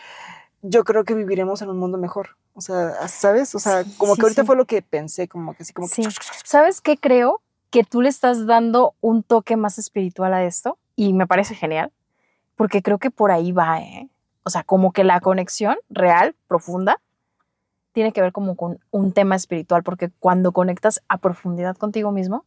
Yo 0.62 0.84
creo 0.84 1.04
que 1.04 1.14
viviremos 1.14 1.62
en 1.62 1.70
un 1.70 1.78
mundo 1.78 1.96
mejor. 1.96 2.36
O 2.54 2.60
sea, 2.60 3.08
¿sabes? 3.08 3.54
O 3.54 3.58
sea, 3.58 3.84
Sí, 3.84 3.94
como 3.96 4.14
sí, 4.14 4.20
que 4.20 4.26
ahorita 4.26 4.42
sí. 4.42 4.46
fue 4.46 4.56
lo 4.56 4.66
que 4.66 4.82
pensé, 4.82 5.28
como 5.28 5.54
que 5.54 5.62
así, 5.62 5.72
como 5.72 5.88
que 5.88 5.94
Sí. 5.94 6.08
¿Sabes 6.44 6.80
qué 6.80 6.98
creo? 6.98 7.40
Que 7.70 7.84
tú 7.84 8.02
le 8.02 8.08
estás 8.08 8.46
dando 8.46 8.94
un 9.00 9.22
toque 9.22 9.56
más 9.56 9.78
espiritual 9.78 10.34
a 10.34 10.44
esto 10.44 10.76
y 10.96 11.12
me 11.14 11.26
parece 11.26 11.54
genial, 11.54 11.92
porque 12.56 12.82
creo 12.82 12.98
que 12.98 13.10
por 13.10 13.30
ahí 13.30 13.52
va, 13.52 13.80
¿eh? 13.80 14.10
O 14.42 14.50
sea, 14.50 14.64
como 14.64 14.92
que 14.92 15.04
la 15.04 15.20
conexión 15.20 15.76
real, 15.88 16.34
profunda, 16.48 17.00
tiene 17.92 18.12
que 18.12 18.20
ver 18.20 18.32
como 18.32 18.56
con 18.56 18.80
un 18.90 19.12
tema 19.12 19.36
espiritual, 19.36 19.82
porque 19.82 20.10
cuando 20.18 20.52
conectas 20.52 21.02
a 21.08 21.18
profundidad 21.18 21.76
contigo 21.76 22.10
mismo, 22.10 22.44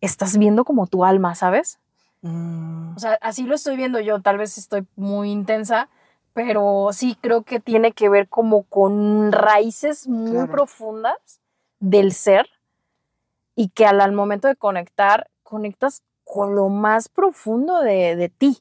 estás 0.00 0.38
viendo 0.38 0.64
como 0.64 0.86
tu 0.86 1.04
alma, 1.04 1.34
¿sabes? 1.34 1.78
Mm, 2.22 2.94
O 2.96 2.98
sea, 2.98 3.18
así 3.20 3.44
lo 3.44 3.54
estoy 3.54 3.76
viendo 3.76 4.00
yo, 4.00 4.20
tal 4.22 4.38
vez 4.38 4.56
estoy 4.58 4.86
muy 4.96 5.30
intensa, 5.30 5.88
pero 6.34 6.88
sí 6.92 7.16
creo 7.20 7.42
que 7.42 7.60
tiene 7.60 7.92
que 7.92 8.08
ver 8.08 8.28
como 8.28 8.62
con 8.64 9.32
raíces 9.32 10.08
muy 10.08 10.32
Claro. 10.32 10.52
profundas 10.52 11.40
del 11.80 12.12
ser 12.12 12.48
y 13.54 13.68
que 13.68 13.86
al, 13.86 14.00
al 14.00 14.12
momento 14.12 14.48
de 14.48 14.56
conectar, 14.56 15.28
conectas 15.42 16.02
con 16.24 16.54
lo 16.54 16.68
más 16.68 17.08
profundo 17.08 17.80
de, 17.80 18.16
de 18.16 18.28
ti, 18.30 18.58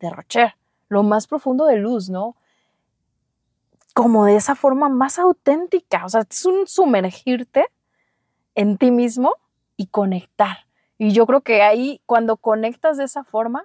de 0.00 0.10
Rocher, 0.10 0.54
lo 0.88 1.02
más 1.02 1.26
profundo 1.28 1.66
de 1.66 1.76
luz, 1.76 2.08
¿no? 2.10 2.34
Como 3.94 4.24
de 4.24 4.36
esa 4.36 4.54
forma 4.54 4.88
más 4.88 5.18
auténtica, 5.18 6.04
o 6.06 6.08
sea, 6.08 6.22
es 6.28 6.44
un 6.46 6.66
sumergirte 6.66 7.66
en 8.54 8.78
ti 8.78 8.90
mismo 8.90 9.34
y 9.76 9.86
conectar. 9.88 10.66
Y 11.04 11.10
yo 11.12 11.26
creo 11.26 11.40
que 11.40 11.62
ahí, 11.62 12.00
cuando 12.06 12.36
conectas 12.36 12.96
de 12.96 13.02
esa 13.04 13.24
forma, 13.24 13.64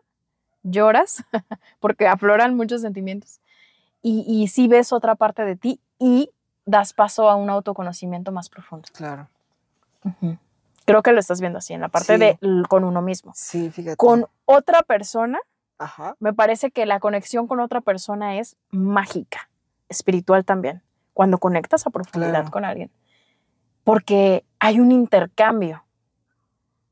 lloras, 0.64 1.24
porque 1.80 2.08
afloran 2.08 2.56
muchos 2.56 2.82
sentimientos. 2.82 3.42
Y, 4.02 4.26
y 4.28 4.48
sí 4.48 4.68
ves 4.68 4.92
otra 4.92 5.14
parte 5.14 5.44
de 5.46 5.56
ti 5.56 5.80
y 6.00 6.32
das 6.66 6.94
paso 6.94 7.30
a 7.30 7.36
un 7.36 7.52
autoconocimiento 7.52 8.32
más 8.32 8.50
profundo. 8.50 8.88
claro. 8.92 9.28
Creo 10.86 11.04
que 11.04 11.12
lo 11.12 11.20
estás 11.20 11.42
viendo 11.42 11.60
así, 11.60 11.74
en 11.74 11.82
la 11.82 11.90
parte 11.90 12.14
Sí. 12.14 12.20
de 12.20 12.40
con 12.70 12.84
uno 12.86 13.02
mismo. 13.04 13.34
Sí, 13.36 13.70
fíjate. 13.70 13.98
Con 13.98 14.26
otra 14.46 14.82
persona, 14.82 15.38
Ajá. 15.78 16.16
me 16.20 16.34
parece 16.34 16.72
que 16.72 16.86
la 16.88 17.00
conexión 17.00 17.46
con 17.46 17.60
otra 17.60 17.82
persona 17.82 18.40
es 18.40 18.56
mágica, 18.72 19.50
espiritual 19.90 20.44
también, 20.46 20.82
cuando 21.14 21.38
conectas 21.38 21.86
a 21.86 21.90
profundidad 21.92 22.32
Claro. 22.32 22.52
con 22.52 22.66
alguien. 22.66 22.90
Porque 23.84 24.44
hay 24.60 24.80
un 24.80 24.92
intercambio, 24.92 25.84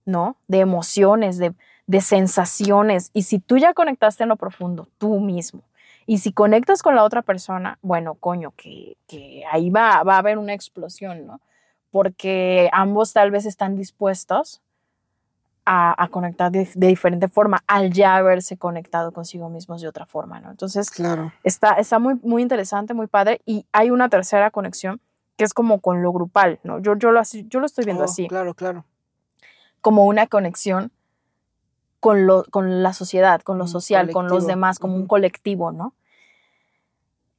¿no? 0.06 0.38
De 0.48 0.60
emociones, 0.60 1.38
de, 1.38 1.54
de 1.88 2.02
sensaciones. 2.02 3.10
Y 3.14 3.24
si 3.24 3.40
tú 3.40 3.58
ya 3.58 3.74
conectaste 3.74 4.24
en 4.24 4.30
lo 4.30 4.36
profundo, 4.36 4.88
tú 4.98 5.20
mismo, 5.20 5.62
y 6.08 6.20
si 6.20 6.32
conectas 6.32 6.84
con 6.84 6.96
la 6.96 7.04
otra 7.04 7.24
persona, 7.24 7.80
bueno, 7.82 8.14
coño, 8.16 8.54
que, 8.56 8.96
que 9.08 9.44
ahí 9.52 9.72
va, 9.72 10.04
va 10.04 10.16
a 10.16 10.20
haber 10.20 10.38
una 10.38 10.54
explosión, 10.54 11.26
¿no? 11.26 11.42
Porque 11.90 12.70
ambos 12.74 13.12
tal 13.14 13.32
vez 13.32 13.46
están 13.46 13.76
dispuestos 13.76 14.62
a, 15.66 15.96
a 16.04 16.08
conectar 16.10 16.52
de, 16.52 16.70
de 16.76 16.88
diferente 16.88 17.28
forma 17.28 17.64
al 17.66 17.92
ya 17.92 18.18
haberse 18.18 18.56
conectado 18.56 19.12
consigo 19.12 19.50
mismos 19.50 19.82
de 19.82 19.88
otra 19.88 20.06
forma, 20.06 20.40
¿no? 20.40 20.52
Entonces, 20.52 20.92
Claro. 20.92 21.32
está, 21.44 21.72
está 21.72 21.98
muy, 21.98 22.20
muy 22.22 22.44
interesante, 22.44 22.94
muy 22.94 23.08
padre. 23.08 23.42
Y 23.46 23.66
hay 23.72 23.90
una 23.90 24.08
tercera 24.10 24.52
conexión 24.52 25.02
que 25.38 25.44
es 25.44 25.54
como 25.56 25.80
con 25.80 26.04
lo 26.04 26.12
grupal, 26.14 26.60
¿no? 26.64 26.80
Yo, 26.80 26.96
yo, 26.96 27.12
lo, 27.12 27.22
yo 27.24 27.60
lo 27.60 27.66
estoy 27.66 27.86
viendo 27.86 28.04
Oh, 28.04 28.06
así, 28.06 28.28
Claro, 28.28 28.54
claro. 28.54 28.86
Como 29.86 30.06
una 30.06 30.25
conexión 30.25 30.92
con, 32.00 32.25
lo, 32.25 32.44
con 32.46 32.82
la 32.82 32.92
sociedad, 32.92 33.42
con 33.44 33.60
lo 33.60 33.65
Un 33.65 33.70
social, 33.70 34.10
con 34.10 34.27
los 34.27 34.48
demás, 34.48 34.80
como 34.80 34.96
un 34.96 35.06
colectivo, 35.06 35.72
¿no? 35.72 35.94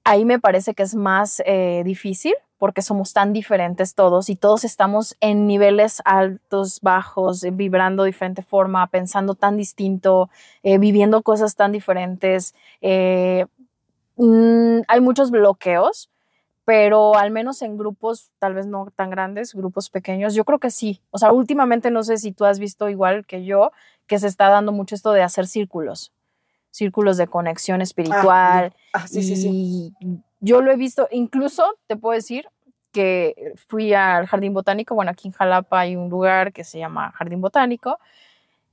Ahí 0.04 0.24
me 0.24 0.38
parece 0.38 0.72
que 0.72 0.84
es 0.84 0.94
más 0.94 1.42
eh, 1.44 1.82
difícil 1.84 2.34
porque 2.56 2.82
somos 2.82 3.12
tan 3.12 3.32
diferentes 3.32 3.96
todos 3.96 4.30
y 4.30 4.36
todos 4.36 4.62
estamos 4.62 5.16
en 5.18 5.48
niveles 5.48 6.00
altos, 6.04 6.78
bajos, 6.82 7.44
vibrando 7.50 8.04
de 8.04 8.10
diferente 8.10 8.42
forma, 8.42 8.86
pensando 8.86 9.34
tan 9.34 9.56
distinto, 9.56 10.30
eh, 10.62 10.78
viviendo 10.78 11.22
cosas 11.22 11.56
tan 11.56 11.72
diferentes. 11.72 12.54
eh, 12.80 13.46
mm, 14.18 14.82
hay 14.86 15.00
muchos 15.00 15.32
bloqueos, 15.32 16.10
pero 16.66 17.14
al 17.16 17.30
menos 17.30 17.62
en 17.62 17.78
grupos, 17.78 18.32
tal 18.40 18.54
vez 18.54 18.66
no 18.66 18.92
tan 18.96 19.08
grandes, 19.08 19.54
grupos 19.54 19.88
pequeños, 19.88 20.34
yo 20.34 20.44
creo 20.44 20.58
que 20.58 20.70
sí. 20.70 21.00
O 21.12 21.18
sea, 21.18 21.30
últimamente 21.30 21.92
no 21.92 22.02
sé 22.02 22.18
si 22.18 22.32
tú 22.32 22.44
has 22.44 22.58
visto 22.58 22.88
igual 22.88 23.24
que 23.24 23.44
yo, 23.44 23.70
que 24.08 24.18
se 24.18 24.26
está 24.26 24.48
dando 24.48 24.72
mucho 24.72 24.96
esto 24.96 25.12
de 25.12 25.22
hacer 25.22 25.46
círculos, 25.46 26.12
círculos 26.72 27.18
de 27.18 27.28
conexión 27.28 27.82
espiritual. 27.82 28.74
Ah, 28.92 29.06
sí, 29.06 29.22
sí, 29.22 29.36
sí. 29.36 29.94
Y 30.00 30.18
yo 30.40 30.60
lo 30.60 30.72
he 30.72 30.76
visto, 30.76 31.06
incluso 31.12 31.62
te 31.86 31.94
puedo 31.94 32.16
decir 32.16 32.48
que 32.90 33.54
fui 33.68 33.94
al 33.94 34.26
Jardín 34.26 34.52
Botánico, 34.52 34.96
bueno, 34.96 35.12
aquí 35.12 35.28
en 35.28 35.34
Jalapa 35.34 35.78
hay 35.78 35.94
un 35.94 36.10
lugar 36.10 36.52
que 36.52 36.64
se 36.64 36.80
llama 36.80 37.12
Jardín 37.12 37.40
Botánico, 37.40 38.00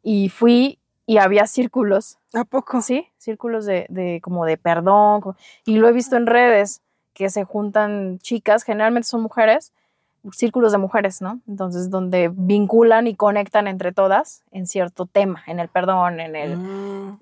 y 0.01 0.29
fui 0.29 0.79
y 1.05 1.17
había 1.17 1.45
círculos, 1.45 2.17
¿A 2.33 2.43
poco? 2.43 2.81
¿sí? 2.81 3.07
Círculos 3.17 3.65
de, 3.65 3.85
de 3.89 4.19
como 4.23 4.45
de 4.45 4.57
perdón, 4.57 5.21
y 5.63 5.77
lo 5.77 5.87
he 5.87 5.91
visto 5.91 6.15
en 6.15 6.25
redes 6.25 6.81
que 7.13 7.29
se 7.29 7.43
juntan 7.43 8.19
chicas, 8.19 8.63
generalmente 8.63 9.07
son 9.07 9.21
mujeres, 9.21 9.71
círculos 10.31 10.71
de 10.71 10.77
mujeres, 10.77 11.21
¿no? 11.21 11.39
Entonces, 11.47 11.89
donde 11.89 12.31
vinculan 12.33 13.07
y 13.07 13.15
conectan 13.15 13.67
entre 13.67 13.91
todas 13.91 14.43
en 14.51 14.67
cierto 14.67 15.05
tema, 15.05 15.43
en 15.47 15.59
el 15.59 15.67
perdón, 15.67 16.19
en 16.19 16.35
el, 16.35 16.57
Mm, 16.57 17.17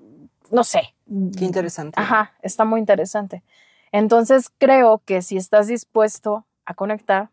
no 0.51 0.63
sé. 0.63 0.93
qué 1.37 1.45
interesante. 1.45 1.99
Ajá, 1.99 2.33
está 2.41 2.65
muy 2.65 2.79
interesante. 2.79 3.43
Entonces 3.91 4.51
creo 4.57 5.01
que 5.05 5.21
si 5.21 5.37
estás 5.37 5.67
dispuesto 5.67 6.45
a 6.65 6.73
conectar, 6.73 7.29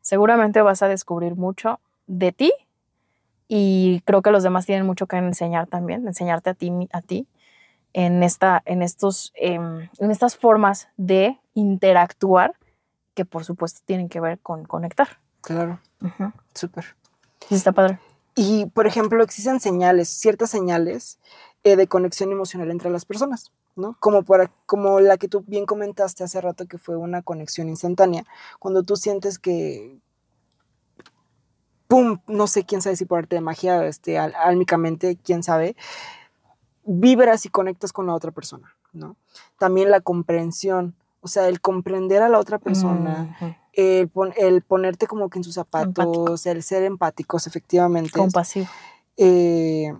seguramente 0.00 0.62
vas 0.62 0.82
a 0.82 0.88
descubrir 0.88 1.34
mucho 1.36 1.80
de 2.06 2.32
ti 2.32 2.52
y 3.48 4.00
creo 4.04 4.22
que 4.22 4.30
los 4.30 4.42
demás 4.42 4.66
tienen 4.66 4.86
mucho 4.86 5.06
que 5.06 5.16
enseñar 5.16 5.66
también, 5.66 6.06
enseñarte 6.06 6.50
a 6.50 6.54
ti, 6.54 6.72
a 6.92 7.00
ti 7.02 7.26
en, 7.94 8.22
esta, 8.22 8.62
en, 8.66 8.82
estos, 8.82 9.32
em, 9.36 9.88
en 9.98 10.10
estas 10.10 10.36
formas 10.36 10.88
de 10.98 11.40
interactuar 11.54 12.54
que 13.14 13.24
por 13.24 13.44
supuesto 13.44 13.80
tienen 13.86 14.08
que 14.10 14.20
ver 14.20 14.38
con 14.40 14.64
conectar. 14.66 15.20
Claro, 15.40 15.80
Ujú. 16.02 16.32
súper. 16.54 16.96
Sí, 17.48 17.54
está 17.54 17.72
padre. 17.72 17.98
Y, 18.34 18.66
por 18.66 18.86
ejemplo, 18.86 19.22
existen 19.22 19.60
señales, 19.60 20.08
ciertas 20.08 20.50
señales 20.50 21.18
eh, 21.62 21.76
de 21.76 21.86
conexión 21.86 22.32
emocional 22.32 22.70
entre 22.72 22.90
las 22.90 23.04
personas, 23.04 23.52
¿no? 23.76 23.96
Como, 24.00 24.24
para, 24.24 24.50
como 24.66 24.98
la 24.98 25.16
que 25.16 25.28
tú 25.28 25.44
bien 25.46 25.64
comentaste 25.66 26.24
hace 26.24 26.40
rato, 26.40 26.66
que 26.66 26.78
fue 26.78 26.96
una 26.96 27.22
conexión 27.22 27.68
instantánea. 27.68 28.24
Cuando 28.58 28.82
tú 28.82 28.96
sientes 28.96 29.38
que, 29.38 29.98
¡pum! 31.86 32.18
No 32.26 32.46
sé 32.46 32.64
quién 32.64 32.82
sabe 32.82 32.96
si 32.96 33.04
por 33.04 33.20
arte 33.20 33.36
de 33.36 33.40
magia, 33.40 33.84
este, 33.86 34.18
al- 34.18 34.34
álmicamente, 34.34 35.16
quién 35.22 35.42
sabe, 35.44 35.76
vibras 36.84 37.46
y 37.46 37.48
conectas 37.48 37.92
con 37.92 38.06
la 38.06 38.14
otra 38.14 38.30
persona, 38.30 38.74
¿no? 38.92 39.16
También 39.58 39.90
la 39.90 40.00
comprensión, 40.00 40.94
o 41.20 41.28
sea, 41.28 41.48
el 41.48 41.60
comprender 41.60 42.22
a 42.22 42.28
la 42.28 42.38
otra 42.38 42.58
persona, 42.58 43.36
el, 43.72 44.08
pon- 44.08 44.34
el 44.36 44.62
ponerte 44.62 45.06
como 45.06 45.28
que 45.30 45.38
en 45.38 45.44
sus 45.44 45.54
zapatos, 45.54 46.04
Empático. 46.04 46.50
el 46.50 46.62
ser 46.62 46.82
empáticos, 46.84 47.46
efectivamente 47.46 48.12
Compasivo. 48.18 48.66
eh, 49.16 49.92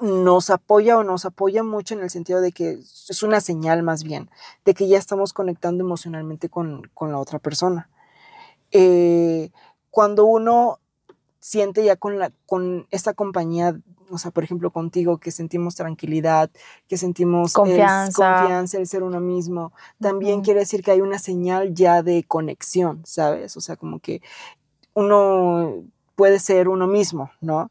nos 0.00 0.48
apoya 0.48 0.96
o 0.96 1.04
nos 1.04 1.26
apoya 1.26 1.62
mucho 1.62 1.94
en 1.94 2.00
el 2.00 2.08
sentido 2.10 2.40
de 2.40 2.52
que 2.52 2.70
es 2.72 3.22
una 3.22 3.40
señal 3.42 3.82
más 3.82 4.02
bien, 4.02 4.30
de 4.64 4.72
que 4.72 4.88
ya 4.88 4.96
estamos 4.96 5.32
conectando 5.34 5.84
emocionalmente 5.84 6.48
con, 6.48 6.88
con 6.94 7.12
la 7.12 7.18
otra 7.18 7.38
persona. 7.38 7.90
Eh, 8.70 9.50
cuando 9.90 10.24
uno 10.24 10.78
siente 11.40 11.84
ya 11.84 11.96
con, 11.96 12.18
la, 12.18 12.30
con 12.46 12.86
esta 12.90 13.14
compañía, 13.14 13.78
o 14.10 14.18
sea, 14.18 14.30
por 14.30 14.44
ejemplo, 14.44 14.70
contigo, 14.70 15.18
que 15.18 15.30
sentimos 15.30 15.74
tranquilidad, 15.74 16.50
que 16.86 16.96
sentimos 16.96 17.52
el- 17.52 17.54
Confianza. 17.54 18.38
confianza, 18.38 18.78
el 18.78 18.86
ser 18.86 19.02
uno 19.02 19.20
mismo, 19.20 19.72
también 20.00 20.42
quiere 20.42 20.60
decir 20.60 20.82
que 20.82 20.90
hay 20.90 21.00
una 21.00 21.18
señal 21.18 21.74
ya 21.74 22.02
de 22.02 22.24
conexión, 22.24 23.00
¿sabes? 23.04 23.56
O 23.56 23.60
sea, 23.60 23.76
como 23.76 23.98
que 24.00 24.20
uno 24.94 25.82
puede 26.20 26.38
ser 26.38 26.68
uno 26.68 26.86
mismo, 26.86 27.30
¿no? 27.40 27.70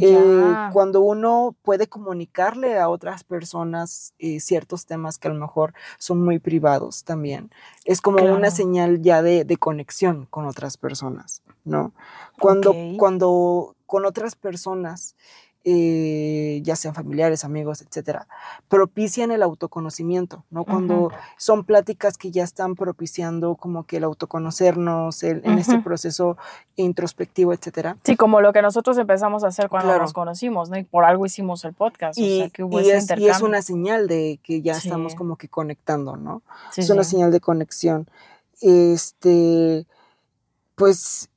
Eh, 0.00 0.12
Ya. 0.12 0.70
cuando 0.72 1.00
uno 1.00 1.56
puede 1.62 1.88
comunicarle 1.88 2.78
a 2.78 2.88
otras 2.88 3.24
personas 3.24 4.14
eh, 4.20 4.38
ciertos 4.38 4.86
temas 4.86 5.18
que 5.18 5.26
a 5.26 5.32
lo 5.32 5.40
mejor 5.40 5.74
son 5.98 6.22
muy 6.24 6.38
privados 6.38 7.02
también, 7.02 7.50
es 7.84 8.00
como 8.00 8.22
una 8.22 8.52
señal 8.52 9.02
ya 9.02 9.22
de, 9.22 9.44
de 9.44 9.56
conexión 9.56 10.26
con 10.30 10.46
otras 10.46 10.76
personas, 10.76 11.42
¿no? 11.64 11.92
Cuando, 12.38 12.72
cuando 12.96 13.74
con 13.86 14.04
otras 14.04 14.36
personas, 14.36 15.16
eh, 15.62 16.60
ya 16.64 16.74
sean 16.74 16.94
familiares, 16.94 17.44
amigos, 17.44 17.82
etcétera, 17.82 18.26
propician 18.68 19.30
el 19.30 19.42
autoconocimiento, 19.42 20.44
¿no? 20.50 20.64
Cuando 20.64 21.10
son 21.36 21.64
pláticas 21.64 22.16
que 22.16 22.30
ya 22.30 22.44
están 22.44 22.74
propiciando 22.76 23.56
como 23.56 23.84
que 23.84 23.98
el 23.98 24.04
autoconocernos, 24.04 25.22
el- 25.22 25.42
en 25.44 25.58
este 25.58 25.78
proceso 25.80 26.38
introspectivo, 26.76 27.52
etcétera. 27.52 27.96
Sí, 28.04 28.16
como 28.16 28.40
lo 28.40 28.52
que 28.54 28.62
nosotros 28.62 28.96
empezamos 28.98 29.44
a 29.44 29.48
hacer 29.48 29.68
cuando 29.68 29.88
Claro. 29.88 30.02
nos 30.02 30.12
conocimos, 30.14 30.70
¿no? 30.70 30.78
Y 30.78 30.84
por 30.84 31.04
algo 31.04 31.26
hicimos 31.26 31.64
el 31.66 31.74
podcast. 31.74 32.18
o 32.18 32.22
Y, 32.22 32.38
sea, 32.38 32.48
que 32.50 32.64
hubo 32.64 32.80
y 32.80 32.88
ese 32.90 33.14
es, 33.14 33.20
y 33.20 33.28
es 33.28 33.42
una 33.42 33.60
señal 33.60 34.08
de 34.08 34.40
que 34.42 34.62
ya 34.62 34.72
estamos 34.72 35.14
como 35.14 35.36
que 35.36 35.48
conectando, 35.48 36.16
¿no? 36.16 36.42
Sí, 36.72 36.80
es 36.80 36.90
una 36.90 37.04
sí. 37.04 37.10
señal 37.12 37.30
de 37.32 37.40
conexión. 37.40 38.08
Este, 38.62 39.86
pues 40.74 41.29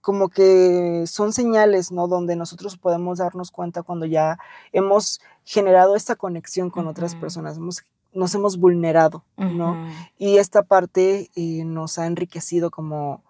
como 0.00 0.28
que 0.28 1.04
son 1.06 1.32
señales, 1.32 1.92
¿no? 1.92 2.08
Donde 2.08 2.34
nosotros 2.36 2.76
podemos 2.76 3.18
darnos 3.18 3.50
cuenta 3.50 3.82
cuando 3.82 4.06
ya 4.06 4.38
hemos 4.72 5.20
generado 5.44 5.94
esta 5.96 6.16
conexión 6.16 6.70
con 6.70 6.86
otras 6.86 7.14
personas, 7.20 7.56
hemos- 7.58 7.82
nos 8.12 8.34
hemos 8.34 8.58
vulnerado, 8.58 9.24
¿no? 9.36 9.86
Y 10.18 10.38
esta 10.38 10.62
parte 10.62 11.30
eh, 11.36 11.64
nos 11.64 11.98
ha 11.98 12.06
enriquecido 12.06 12.70
como, 12.70 13.22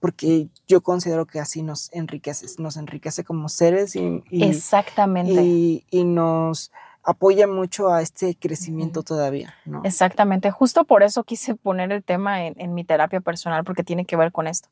porque 0.00 0.48
yo 0.66 0.80
considero 0.80 1.26
que 1.26 1.38
así 1.40 1.62
nos 1.62 1.92
enriquece, 1.92 2.46
nos 2.58 2.76
enriquece 2.76 3.24
como 3.24 3.48
seres 3.48 3.94
y, 3.96 4.22
y- 4.30 4.44
Exactamente. 4.44 5.42
y, 5.42 5.84
y 5.90 6.04
nos 6.04 6.70
apoya 7.04 7.46
mucho 7.48 7.88
a 7.92 8.00
este 8.00 8.36
crecimiento 8.36 9.02
todavía, 9.02 9.54
¿no? 9.64 9.80
Exactamente. 9.84 10.50
Justo 10.52 10.84
por 10.84 11.02
eso 11.02 11.24
quise 11.24 11.56
poner 11.56 11.90
el 11.90 12.04
tema 12.04 12.46
en, 12.46 12.54
en 12.60 12.74
mi 12.74 12.84
terapia 12.84 13.20
personal, 13.20 13.64
porque 13.64 13.82
tiene 13.82 14.04
que 14.04 14.16
ver 14.16 14.30
con 14.30 14.46
esto, 14.46 14.68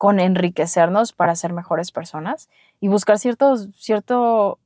con 0.00 0.18
enriquecernos 0.18 1.12
para 1.12 1.36
ser 1.36 1.52
mejores 1.52 1.92
personas 1.92 2.48
y 2.80 2.88
buscar 2.88 3.18
ciertos, 3.18 3.68
cierto, 3.76 4.58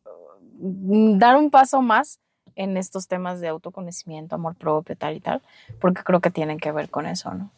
mm, 0.61 1.19
dar 1.19 1.35
un 1.35 1.51
paso 1.51 1.83
más 1.83 2.21
en 2.55 2.77
estos 2.77 3.09
temas 3.09 3.41
de 3.41 3.49
autoconocimiento, 3.49 4.37
amor 4.37 4.55
propio, 4.55 4.95
tal 4.95 5.17
y 5.17 5.21
tal, 5.21 5.43
porque 5.81 6.05
creo 6.05 6.21
que 6.21 6.31
tienen 6.31 6.61
que 6.61 6.71
ver 6.71 6.89
con 6.89 7.07
eso, 7.07 7.35
¿no? 7.35 7.51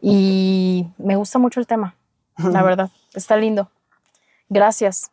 Y 0.00 0.88
me 0.98 1.14
gusta 1.14 1.38
mucho 1.38 1.60
el 1.60 1.68
tema, 1.68 1.94
la 2.36 2.62
verdad, 2.64 2.90
está 3.14 3.36
lindo. 3.36 3.70
Gracias. 4.48 5.12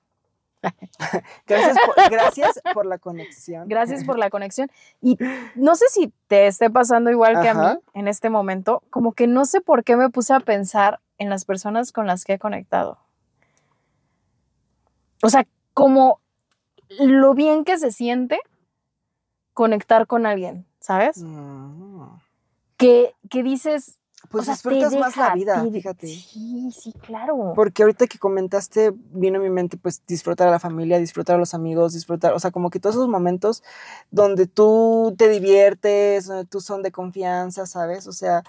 Gracias 1.46 1.78
por, 1.86 2.10
gracias 2.10 2.62
por 2.74 2.88
la 2.88 2.98
conexión. 2.98 3.70
Gracias 3.70 4.04
por 4.04 4.18
la 4.18 4.32
conexión. 4.32 4.72
Y 5.04 5.20
no 5.56 5.76
sé 5.76 5.86
si 5.90 6.12
te 6.26 6.48
esté 6.48 6.72
pasando 6.72 7.12
igual 7.12 7.44
que 7.44 7.50
a 7.50 7.54
mí 7.54 7.80
en 7.94 8.08
este 8.08 8.32
momento, 8.32 8.82
como 8.90 9.14
que 9.14 9.28
no 9.28 9.46
sé 9.46 9.62
por 9.62 9.84
qué 9.84 9.96
me 9.96 10.10
puse 10.10 10.34
a 10.34 10.40
pensar 10.40 11.00
en 11.18 11.30
las 11.30 11.46
personas 11.46 11.92
con 11.92 12.08
las 12.08 12.24
que 12.26 12.34
he 12.34 12.40
conectado. 12.40 13.00
O 15.24 15.30
sea, 15.30 15.48
como 15.74 16.20
lo 17.00 17.34
bien 17.34 17.64
que 17.66 17.78
se 17.78 17.92
siente 17.92 18.40
conectar 19.54 20.08
con 20.08 20.26
alguien, 20.26 20.66
¿sabes? 20.80 21.18
Mm. 21.18 22.04
Que, 22.78 23.14
que 23.30 23.44
dices... 23.44 24.00
Pues 24.30 24.42
o 24.42 24.46
sea, 24.46 24.56
te 24.56 24.76
disfrutas 24.76 25.00
más 25.00 25.16
la 25.16 25.34
vida, 25.36 25.64
te- 25.64 25.72
fíjate. 25.72 26.08
Sí, 26.08 26.72
sí, 26.72 26.92
claro. 26.92 27.54
Porque 27.56 27.84
ahorita 27.84 28.08
que 28.08 28.18
comentaste, 28.18 28.92
vino 28.94 29.40
a 29.40 29.42
mi 29.42 29.50
mente, 29.50 29.78
pues, 29.78 30.02
disfrutar 30.06 30.48
a 30.48 30.52
la 30.52 30.60
familia, 30.60 31.00
disfrutar 31.00 31.36
a 31.36 31.40
los 31.40 31.54
amigos, 31.54 31.94
disfrutar, 31.94 32.34
o 32.34 32.40
sea, 32.40 32.52
como 32.52 32.70
que 32.70 32.80
todos 32.80 32.96
esos 32.96 33.08
momentos 33.08 33.64
donde 34.12 34.48
tú 34.48 35.16
te 35.18 35.30
diviertes, 35.30 36.26
donde 36.26 36.46
tú 36.46 36.62
son 36.62 36.82
de 36.82 36.92
confianza, 36.92 37.68
¿sabes? 37.68 38.08
O 38.08 38.12
sea, 38.12 38.44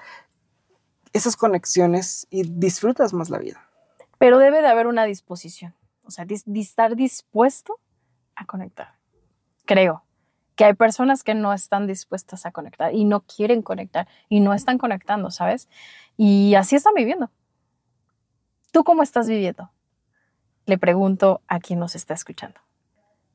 esas 1.13 1.37
conexiones 1.37 2.27
y 2.31 2.43
disfrutas 2.43 3.13
más 3.13 3.31
la 3.31 3.39
vida. 3.39 3.69
Pero 4.19 4.39
debe 4.39 4.63
de 4.63 4.69
haber 4.69 4.87
una 4.87 5.05
disposición, 5.05 5.75
o 6.05 6.11
sea, 6.11 6.27
estar 6.29 6.97
dispuesto 6.97 7.79
a 8.35 8.45
conectar. 8.47 8.95
Creo 9.65 10.05
que 10.57 10.65
hay 10.65 10.75
personas 10.75 11.23
que 11.23 11.35
no 11.35 11.53
están 11.53 11.87
dispuestas 11.87 12.45
a 12.45 12.51
conectar 12.51 12.93
y 12.93 13.05
no 13.05 13.21
quieren 13.21 13.63
conectar 13.63 14.09
y 14.29 14.41
no 14.41 14.55
están 14.55 14.77
conectando, 14.77 15.31
¿sabes? 15.31 15.69
Y 16.17 16.55
así 16.57 16.75
están 16.75 16.95
viviendo. 16.95 17.31
¿Tú 18.73 18.83
cómo 18.83 19.05
estás 19.05 19.29
viviendo? 19.29 19.71
Le 20.67 20.77
pregunto 20.77 21.43
a 21.47 21.61
quien 21.61 21.79
nos 21.79 21.95
está 21.95 22.15
escuchando. 22.15 22.61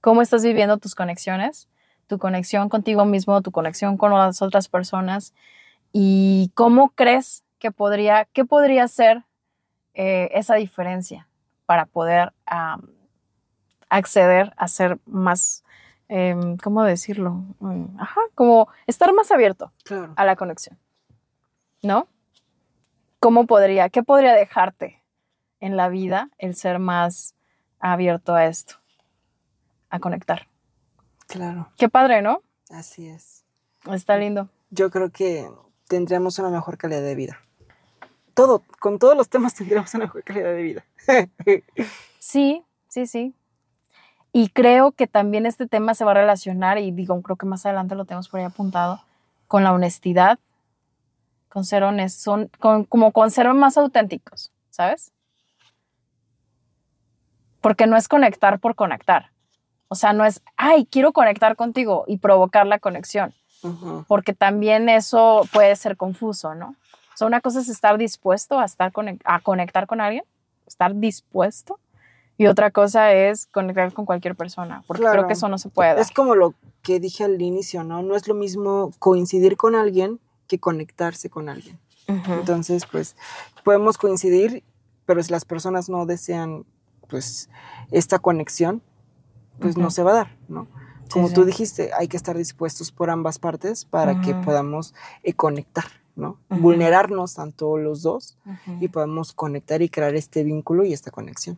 cómo 0.01 0.21
estás 0.21 0.43
viviendo 0.43 0.77
tus 0.79 0.95
conexiones, 0.95 1.69
tu 2.07 2.19
conexión 2.19 2.67
contigo 2.67 3.05
mismo, 3.05 3.41
tu 3.41 3.51
conexión 3.51 3.95
con 3.95 4.11
las 4.11 4.41
otras 4.41 4.67
personas 4.67 5.33
y 5.93 6.51
cómo 6.55 6.89
crees 6.89 7.45
que 7.63 7.71
podría, 7.71 8.25
qué 8.33 8.43
podría 8.43 8.89
ser 8.89 9.23
eh, 9.93 10.29
esa 10.33 10.55
diferencia 10.55 11.29
para 11.65 11.85
poder 11.85 12.33
acceder 13.87 14.53
a 14.57 14.67
ser 14.67 14.99
más, 15.05 15.63
em, 16.09 16.57
¿cómo 16.57 16.83
decirlo? 16.83 17.45
Mm, 17.59 18.01
ajá, 18.01 18.19
como 18.35 18.67
estar 18.85 19.13
más 19.13 19.31
abierto 19.31 19.71
a 20.17 20.25
la 20.25 20.35
conexión, 20.35 20.77
¿no? 21.81 22.09
¿Cómo 23.21 23.47
podría, 23.47 23.87
qué 23.87 24.03
podría 24.03 24.33
dejarte 24.33 25.01
en 25.61 25.77
la 25.77 25.87
vida 25.87 26.31
el 26.37 26.55
ser 26.55 26.79
más 26.79 27.33
abierto 27.79 28.35
a 28.35 28.47
esto, 28.47 28.75
a 29.89 29.99
conectar? 29.99 30.47
Claro. 31.27 31.71
Qué 31.77 31.87
padre, 31.87 32.21
¿no? 32.21 32.41
Así 32.69 33.07
es. 33.07 33.45
Está 33.89 34.17
lindo. 34.17 34.49
Yo 34.69 34.89
creo 34.89 35.11
que 35.11 35.49
tendríamos 35.87 36.37
una 36.39 36.49
mejor 36.49 36.77
calidad 36.77 37.03
de 37.03 37.15
vida. 37.15 37.39
Todo, 38.33 38.63
con 38.79 38.99
todos 38.99 39.15
los 39.15 39.29
temas 39.29 39.53
tendríamos 39.53 39.93
una 39.93 40.05
mejor 40.05 40.23
calidad 40.23 40.53
de 40.53 40.61
vida. 40.61 40.85
sí, 42.19 42.63
sí, 42.87 43.05
sí. 43.05 43.33
Y 44.31 44.49
creo 44.49 44.91
que 44.91 45.05
también 45.05 45.45
este 45.45 45.67
tema 45.67 45.93
se 45.93 46.05
va 46.05 46.11
a 46.11 46.15
relacionar, 46.15 46.79
y 46.79 46.91
digo, 46.91 47.21
creo 47.21 47.35
que 47.35 47.45
más 47.45 47.65
adelante 47.65 47.93
lo 47.93 48.05
tenemos 48.05 48.29
por 48.29 48.39
ahí 48.39 48.45
apuntado, 48.45 48.99
con 49.47 49.63
la 49.63 49.71
honestidad, 49.71 50.39
con 51.49 51.65
ser 51.65 51.83
honestos, 51.83 52.23
son, 52.23 52.49
como 52.89 53.11
con 53.11 53.29
ser 53.29 53.53
más 53.53 53.77
auténticos, 53.77 54.51
¿sabes? 54.71 55.11
Porque 57.61 57.85
no 57.85 57.95
es 57.95 58.07
conectar 58.07 58.59
por 58.59 58.73
conectar. 58.73 59.29
O 59.87 59.95
sea, 59.95 60.11
no 60.13 60.25
es, 60.25 60.41
ay, 60.57 60.87
quiero 60.87 61.13
conectar 61.13 61.55
contigo 61.55 62.05
y 62.07 62.17
provocar 62.17 62.65
la 62.65 62.79
conexión. 62.79 63.35
Porque 64.07 64.33
también 64.33 64.89
eso 64.89 65.43
puede 65.53 65.75
ser 65.75 65.95
confuso, 65.95 66.55
¿no? 66.55 66.75
O 67.13 67.17
sea, 67.17 67.27
una 67.27 67.41
cosa 67.41 67.59
es 67.59 67.69
estar 67.69 67.97
dispuesto 67.97 68.59
a, 68.59 68.65
estar 68.65 68.91
a 69.23 69.39
conectar 69.39 69.87
con 69.87 70.01
alguien, 70.01 70.23
estar 70.65 70.95
dispuesto, 70.95 71.79
y 72.37 72.47
otra 72.47 72.71
cosa 72.71 73.13
es 73.13 73.45
conectar 73.45 73.93
con 73.93 74.05
cualquier 74.05 74.35
persona, 74.35 74.83
porque 74.87 75.03
creo 75.03 75.27
que 75.27 75.33
eso 75.33 75.47
no 75.47 75.57
se 75.57 75.69
puede. 75.69 76.01
Es 76.01 76.11
como 76.11 76.35
lo 76.35 76.55
que 76.81 76.99
dije 76.99 77.23
al 77.23 77.41
inicio, 77.41 77.83
¿no? 77.83 78.01
No 78.01 78.15
es 78.15 78.27
lo 78.27 78.33
mismo 78.33 78.91
coincidir 78.99 79.55
con 79.55 79.75
alguien 79.75 80.19
que 80.47 80.59
conectarse 80.59 81.29
con 81.29 81.47
alguien. 81.49 81.79
Entonces, 82.07 82.85
pues, 82.85 83.15
podemos 83.63 83.97
coincidir, 83.97 84.63
pero 85.05 85.21
si 85.23 85.31
las 85.31 85.45
personas 85.45 85.89
no 85.89 86.05
desean, 86.05 86.65
pues, 87.07 87.49
esta 87.91 88.19
conexión, 88.19 88.81
pues 89.59 89.77
no 89.77 89.91
se 89.91 90.03
va 90.03 90.11
a 90.11 90.15
dar, 90.15 90.37
¿no? 90.47 90.67
Como 91.11 91.31
tú 91.31 91.45
dijiste, 91.45 91.91
hay 91.97 92.07
que 92.07 92.17
estar 92.17 92.35
dispuestos 92.35 92.91
por 92.91 93.11
ambas 93.11 93.37
partes 93.37 93.85
para 93.85 94.19
que 94.21 94.33
podamos 94.33 94.95
eh, 95.21 95.33
conectar. 95.33 95.85
¿No? 96.15 96.37
Vulnerarnos 96.49 97.35
tanto 97.35 97.77
los 97.77 98.01
dos 98.01 98.37
y 98.79 98.87
podemos 98.87 99.33
conectar 99.33 99.81
y 99.81 99.89
crear 99.89 100.15
este 100.15 100.43
vínculo 100.43 100.85
y 100.85 100.93
esta 100.93 101.11
conexión. 101.11 101.57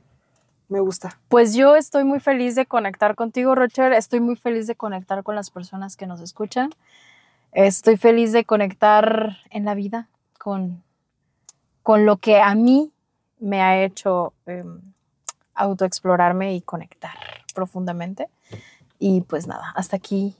Me 0.68 0.80
gusta. 0.80 1.20
Pues 1.30 1.54
yo 1.54 1.76
estoy 1.76 2.04
muy 2.04 2.20
feliz 2.20 2.56
de 2.56 2.66
conectar 2.66 3.16
contigo, 3.16 3.54
Rocher. 3.54 3.94
Estoy 3.94 4.20
muy 4.20 4.36
feliz 4.36 4.66
de 4.66 4.76
conectar 4.76 5.24
con 5.24 5.36
las 5.36 5.52
personas 5.52 5.96
que 5.96 6.08
nos 6.08 6.22
escuchan. 6.22 6.72
Estoy 7.52 7.98
feliz 7.98 8.32
de 8.32 8.46
conectar 8.46 9.38
en 9.52 9.66
la 9.66 9.76
vida 9.76 10.10
con, 10.40 10.84
con 11.84 12.06
lo 12.06 12.18
que 12.18 12.42
a 12.42 12.56
mí 12.56 12.92
me 13.40 13.62
ha 13.62 13.84
hecho 13.84 14.34
em, 14.48 14.82
autoexplorarme 15.54 16.56
y 16.56 16.62
conectar 16.62 17.14
profundamente. 17.54 18.28
Y 18.98 19.22
pues 19.22 19.46
nada, 19.48 19.72
hasta 19.76 19.98
aquí 19.98 20.36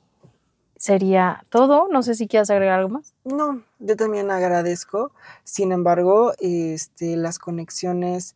sería 0.86 1.44
todo. 1.50 1.88
No 1.92 2.04
sé 2.04 2.14
si 2.14 2.28
quieres 2.28 2.52
agregar 2.52 2.78
algo 2.78 2.90
más. 2.90 3.16
No, 3.24 3.64
yo 3.80 3.96
también 3.96 4.30
agradezco. 4.30 5.12
Sin 5.44 5.72
embargo, 5.72 6.34
este, 6.38 7.18
las 7.18 7.40
conexiones 7.40 8.36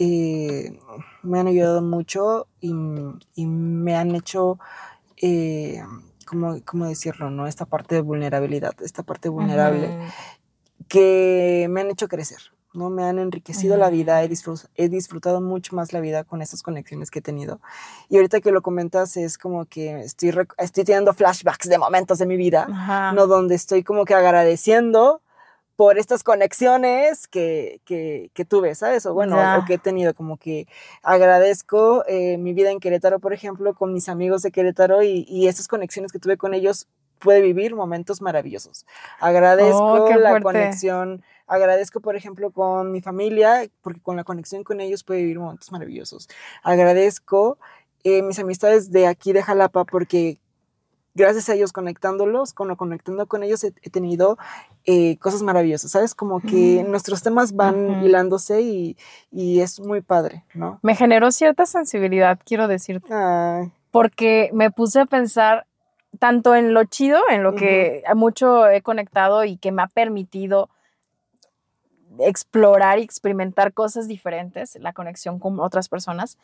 eh, 0.00 0.80
me 1.22 1.38
han 1.38 1.46
ayudado 1.46 1.80
mucho 1.80 2.48
y, 2.60 2.72
me 2.72 3.94
han 3.94 4.16
hecho, 4.16 4.58
eh, 5.22 5.80
¿cómo, 6.26 6.88
decirlo? 6.88 7.30
¿no? 7.30 7.46
Esta 7.46 7.64
parte 7.64 7.94
de 7.94 8.00
vulnerabilidad, 8.00 8.74
esta 8.82 9.04
parte 9.04 9.28
vulnerable 9.28 9.96
que 10.88 11.68
me 11.70 11.82
han 11.82 11.90
hecho 11.90 12.08
crecer. 12.08 12.40
¿No? 12.74 12.90
Me 12.90 13.04
han 13.04 13.18
enriquecido 13.18 13.76
la 13.76 13.90
vida, 13.90 14.22
he, 14.22 14.30
he, 14.76 14.88
disfrutado 14.88 15.40
mucho 15.40 15.74
más 15.74 15.92
la 15.92 16.00
vida 16.00 16.24
con 16.24 16.42
esas 16.42 16.62
conexiones 16.62 17.10
que 17.10 17.20
he 17.20 17.22
tenido. 17.22 17.60
Y 18.08 18.16
ahorita 18.16 18.40
que 18.40 18.52
lo 18.52 18.62
comentas 18.62 19.16
es 19.16 19.38
como 19.38 19.64
que 19.66 20.00
estoy, 20.00 20.34
estoy 20.58 20.84
teniendo 20.84 21.14
flashbacks 21.14 21.68
de 21.68 21.78
momentos 21.78 22.18
de 22.18 22.26
mi 22.26 22.36
vida, 22.36 23.12
¿no? 23.14 23.26
Donde 23.26 23.54
estoy 23.54 23.82
como 23.82 24.04
que 24.04 24.14
agradeciendo 24.14 25.22
por 25.76 25.96
estas 25.96 26.24
conexiones 26.24 27.28
que, 27.28 27.80
que, 27.84 28.32
que 28.34 28.44
tuve, 28.44 28.74
¿sabes? 28.74 29.06
O 29.06 29.14
bueno, 29.14 29.36
o 29.58 29.64
que 29.64 29.74
he 29.74 29.78
tenido, 29.78 30.12
como 30.12 30.36
que 30.36 30.66
agradezco 31.04 32.04
eh, 32.08 32.36
mi 32.36 32.52
vida 32.52 32.72
en 32.72 32.80
Querétaro, 32.80 33.20
por 33.20 33.32
ejemplo, 33.32 33.74
con 33.74 33.92
mis 33.92 34.08
amigos 34.08 34.42
de 34.42 34.50
Querétaro 34.50 35.04
y, 35.04 35.24
y 35.28 35.46
esas 35.46 35.68
conexiones 35.68 36.10
que 36.10 36.18
tuve 36.18 36.36
con 36.36 36.52
ellos 36.52 36.88
puede 37.18 37.40
vivir 37.40 37.74
momentos 37.74 38.20
maravillosos. 38.20 38.86
Agradezco 39.20 40.04
oh, 40.04 40.16
la 40.16 40.40
conexión, 40.40 41.22
agradezco, 41.48 42.00
por 42.00 42.16
ejemplo, 42.16 42.50
con 42.50 42.92
mi 42.92 43.00
familia, 43.00 43.68
porque 43.82 44.00
con 44.00 44.16
la 44.16 44.24
conexión 44.24 44.64
con 44.64 44.80
ellos 44.80 45.02
puede 45.04 45.20
vivir 45.20 45.38
momentos 45.38 45.72
maravillosos. 45.72 46.28
Agradezco 46.62 47.58
eh, 48.04 48.22
mis 48.22 48.38
amistades 48.38 48.92
de 48.92 49.06
aquí 49.06 49.32
de 49.32 49.42
Jalapa, 49.42 49.84
porque 49.84 50.38
gracias 51.14 51.48
a 51.48 51.54
ellos 51.54 51.72
conectándolos, 51.72 52.52
con, 52.52 52.74
conectando 52.76 53.26
con 53.26 53.42
ellos 53.42 53.64
he, 53.64 53.72
tenido 53.90 54.38
eh, 54.84 55.18
cosas 55.18 55.42
maravillosas, 55.42 55.90
¿sabes? 55.90 56.14
Como 56.14 56.40
que 56.40 56.84
nuestros 56.86 57.22
temas 57.22 57.54
van 57.54 58.04
hilándose 58.04 58.62
y, 58.62 58.96
y, 59.32 59.60
es 59.60 59.80
muy 59.80 60.00
padre, 60.00 60.44
¿no? 60.54 60.78
Me 60.82 60.94
generó 60.94 61.32
cierta 61.32 61.66
sensibilidad, 61.66 62.38
quiero 62.44 62.68
decirte. 62.68 63.12
Porque 63.90 64.50
me 64.52 64.70
puse 64.70 65.00
a 65.00 65.06
pensar 65.06 65.66
tanto 66.18 66.54
en 66.54 66.72
lo 66.72 66.84
chido, 66.84 67.18
en 67.30 67.42
lo 67.42 67.54
que 67.54 68.02
mucho 68.14 68.68
he 68.68 68.82
conectado 68.82 69.44
y 69.44 69.56
que 69.56 69.72
me 69.72 69.82
ha 69.82 69.88
permitido 69.88 70.70
explorar 72.18 72.98
y 72.98 73.02
experimentar 73.02 73.72
cosas 73.72 74.08
diferentes, 74.08 74.76
la 74.80 74.92
conexión 74.92 75.38
con 75.38 75.60
otras 75.60 75.88
personas, 75.88 76.38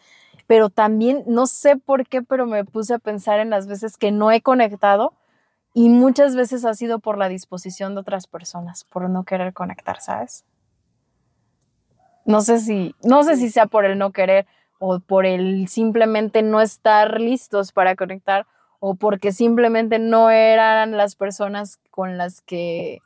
pero 0.46 0.70
también 0.70 1.24
no 1.26 1.46
sé 1.46 1.76
por 1.76 2.06
qué, 2.06 2.22
pero 2.22 2.46
me 2.46 2.64
puse 2.64 2.94
a 2.94 2.98
pensar 2.98 3.40
en 3.40 3.50
las 3.50 3.66
veces 3.66 3.96
que 3.96 4.12
no 4.12 4.30
he 4.30 4.40
conectado 4.40 5.14
y 5.72 5.88
muchas 5.88 6.36
veces 6.36 6.64
ha 6.64 6.74
sido 6.74 7.00
por 7.00 7.18
la 7.18 7.28
disposición 7.28 7.94
de 7.94 8.00
otras 8.00 8.26
personas, 8.26 8.84
por 8.84 9.08
no 9.10 9.24
querer 9.24 9.52
conectar, 9.52 10.00
¿sabes? 10.00 10.44
No 12.24 12.40
sé 12.40 12.58
si, 12.58 12.94
no 13.02 13.22
sé 13.24 13.36
si 13.36 13.50
sea 13.50 13.66
por 13.66 13.84
el 13.84 13.98
no 13.98 14.12
querer 14.12 14.46
o 14.78 15.00
por 15.00 15.26
el 15.26 15.68
simplemente 15.68 16.42
no 16.42 16.60
estar 16.60 17.20
listos 17.20 17.72
para 17.72 17.96
conectar 17.96 18.46
o 18.80 18.94
porque 18.94 19.32
simplemente 19.32 19.98
no 19.98 20.30
eran 20.30 20.96
las 20.96 21.16
personas 21.16 21.78
con 21.90 22.18
las 22.18 22.40
que 22.42 23.00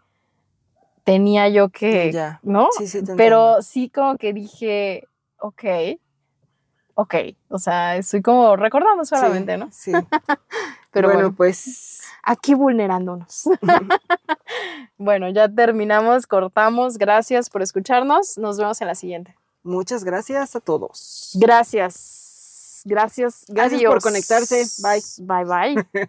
tenía 1.08 1.48
yo 1.48 1.70
que, 1.70 2.12
¿no? 2.42 2.68
Sí, 2.76 2.86
sí, 2.86 3.00
Pero 3.16 3.62
sí 3.62 3.88
como 3.88 4.18
que 4.18 4.34
dije, 4.34 5.08
ok, 5.38 5.64
ok, 6.92 7.14
o 7.48 7.58
sea, 7.58 7.96
estoy 7.96 8.20
como 8.20 8.56
recordando 8.56 9.06
solamente, 9.06 9.56
¿no? 9.56 9.70
Sí. 9.72 9.90
Pero 10.92 11.10
bueno, 11.10 11.34
pues 11.34 12.02
aquí 12.22 12.52
vulnerándonos. 12.52 13.44
bueno, 14.98 15.30
ya 15.30 15.48
terminamos, 15.48 16.26
cortamos. 16.26 16.98
Gracias 16.98 17.48
por 17.48 17.62
escucharnos. 17.62 18.36
Nos 18.36 18.58
vemos 18.58 18.78
en 18.82 18.88
la 18.88 18.94
siguiente. 18.94 19.34
Muchas 19.62 20.04
gracias 20.04 20.56
a 20.56 20.60
todos. 20.60 21.32
Gracias. 21.40 22.82
Gracias. 22.84 23.46
Gracias 23.48 23.82
por 23.82 24.02
conectarse. 24.02 24.66
Bye. 24.82 25.02
Bye, 25.26 25.44
bye. 25.74 25.86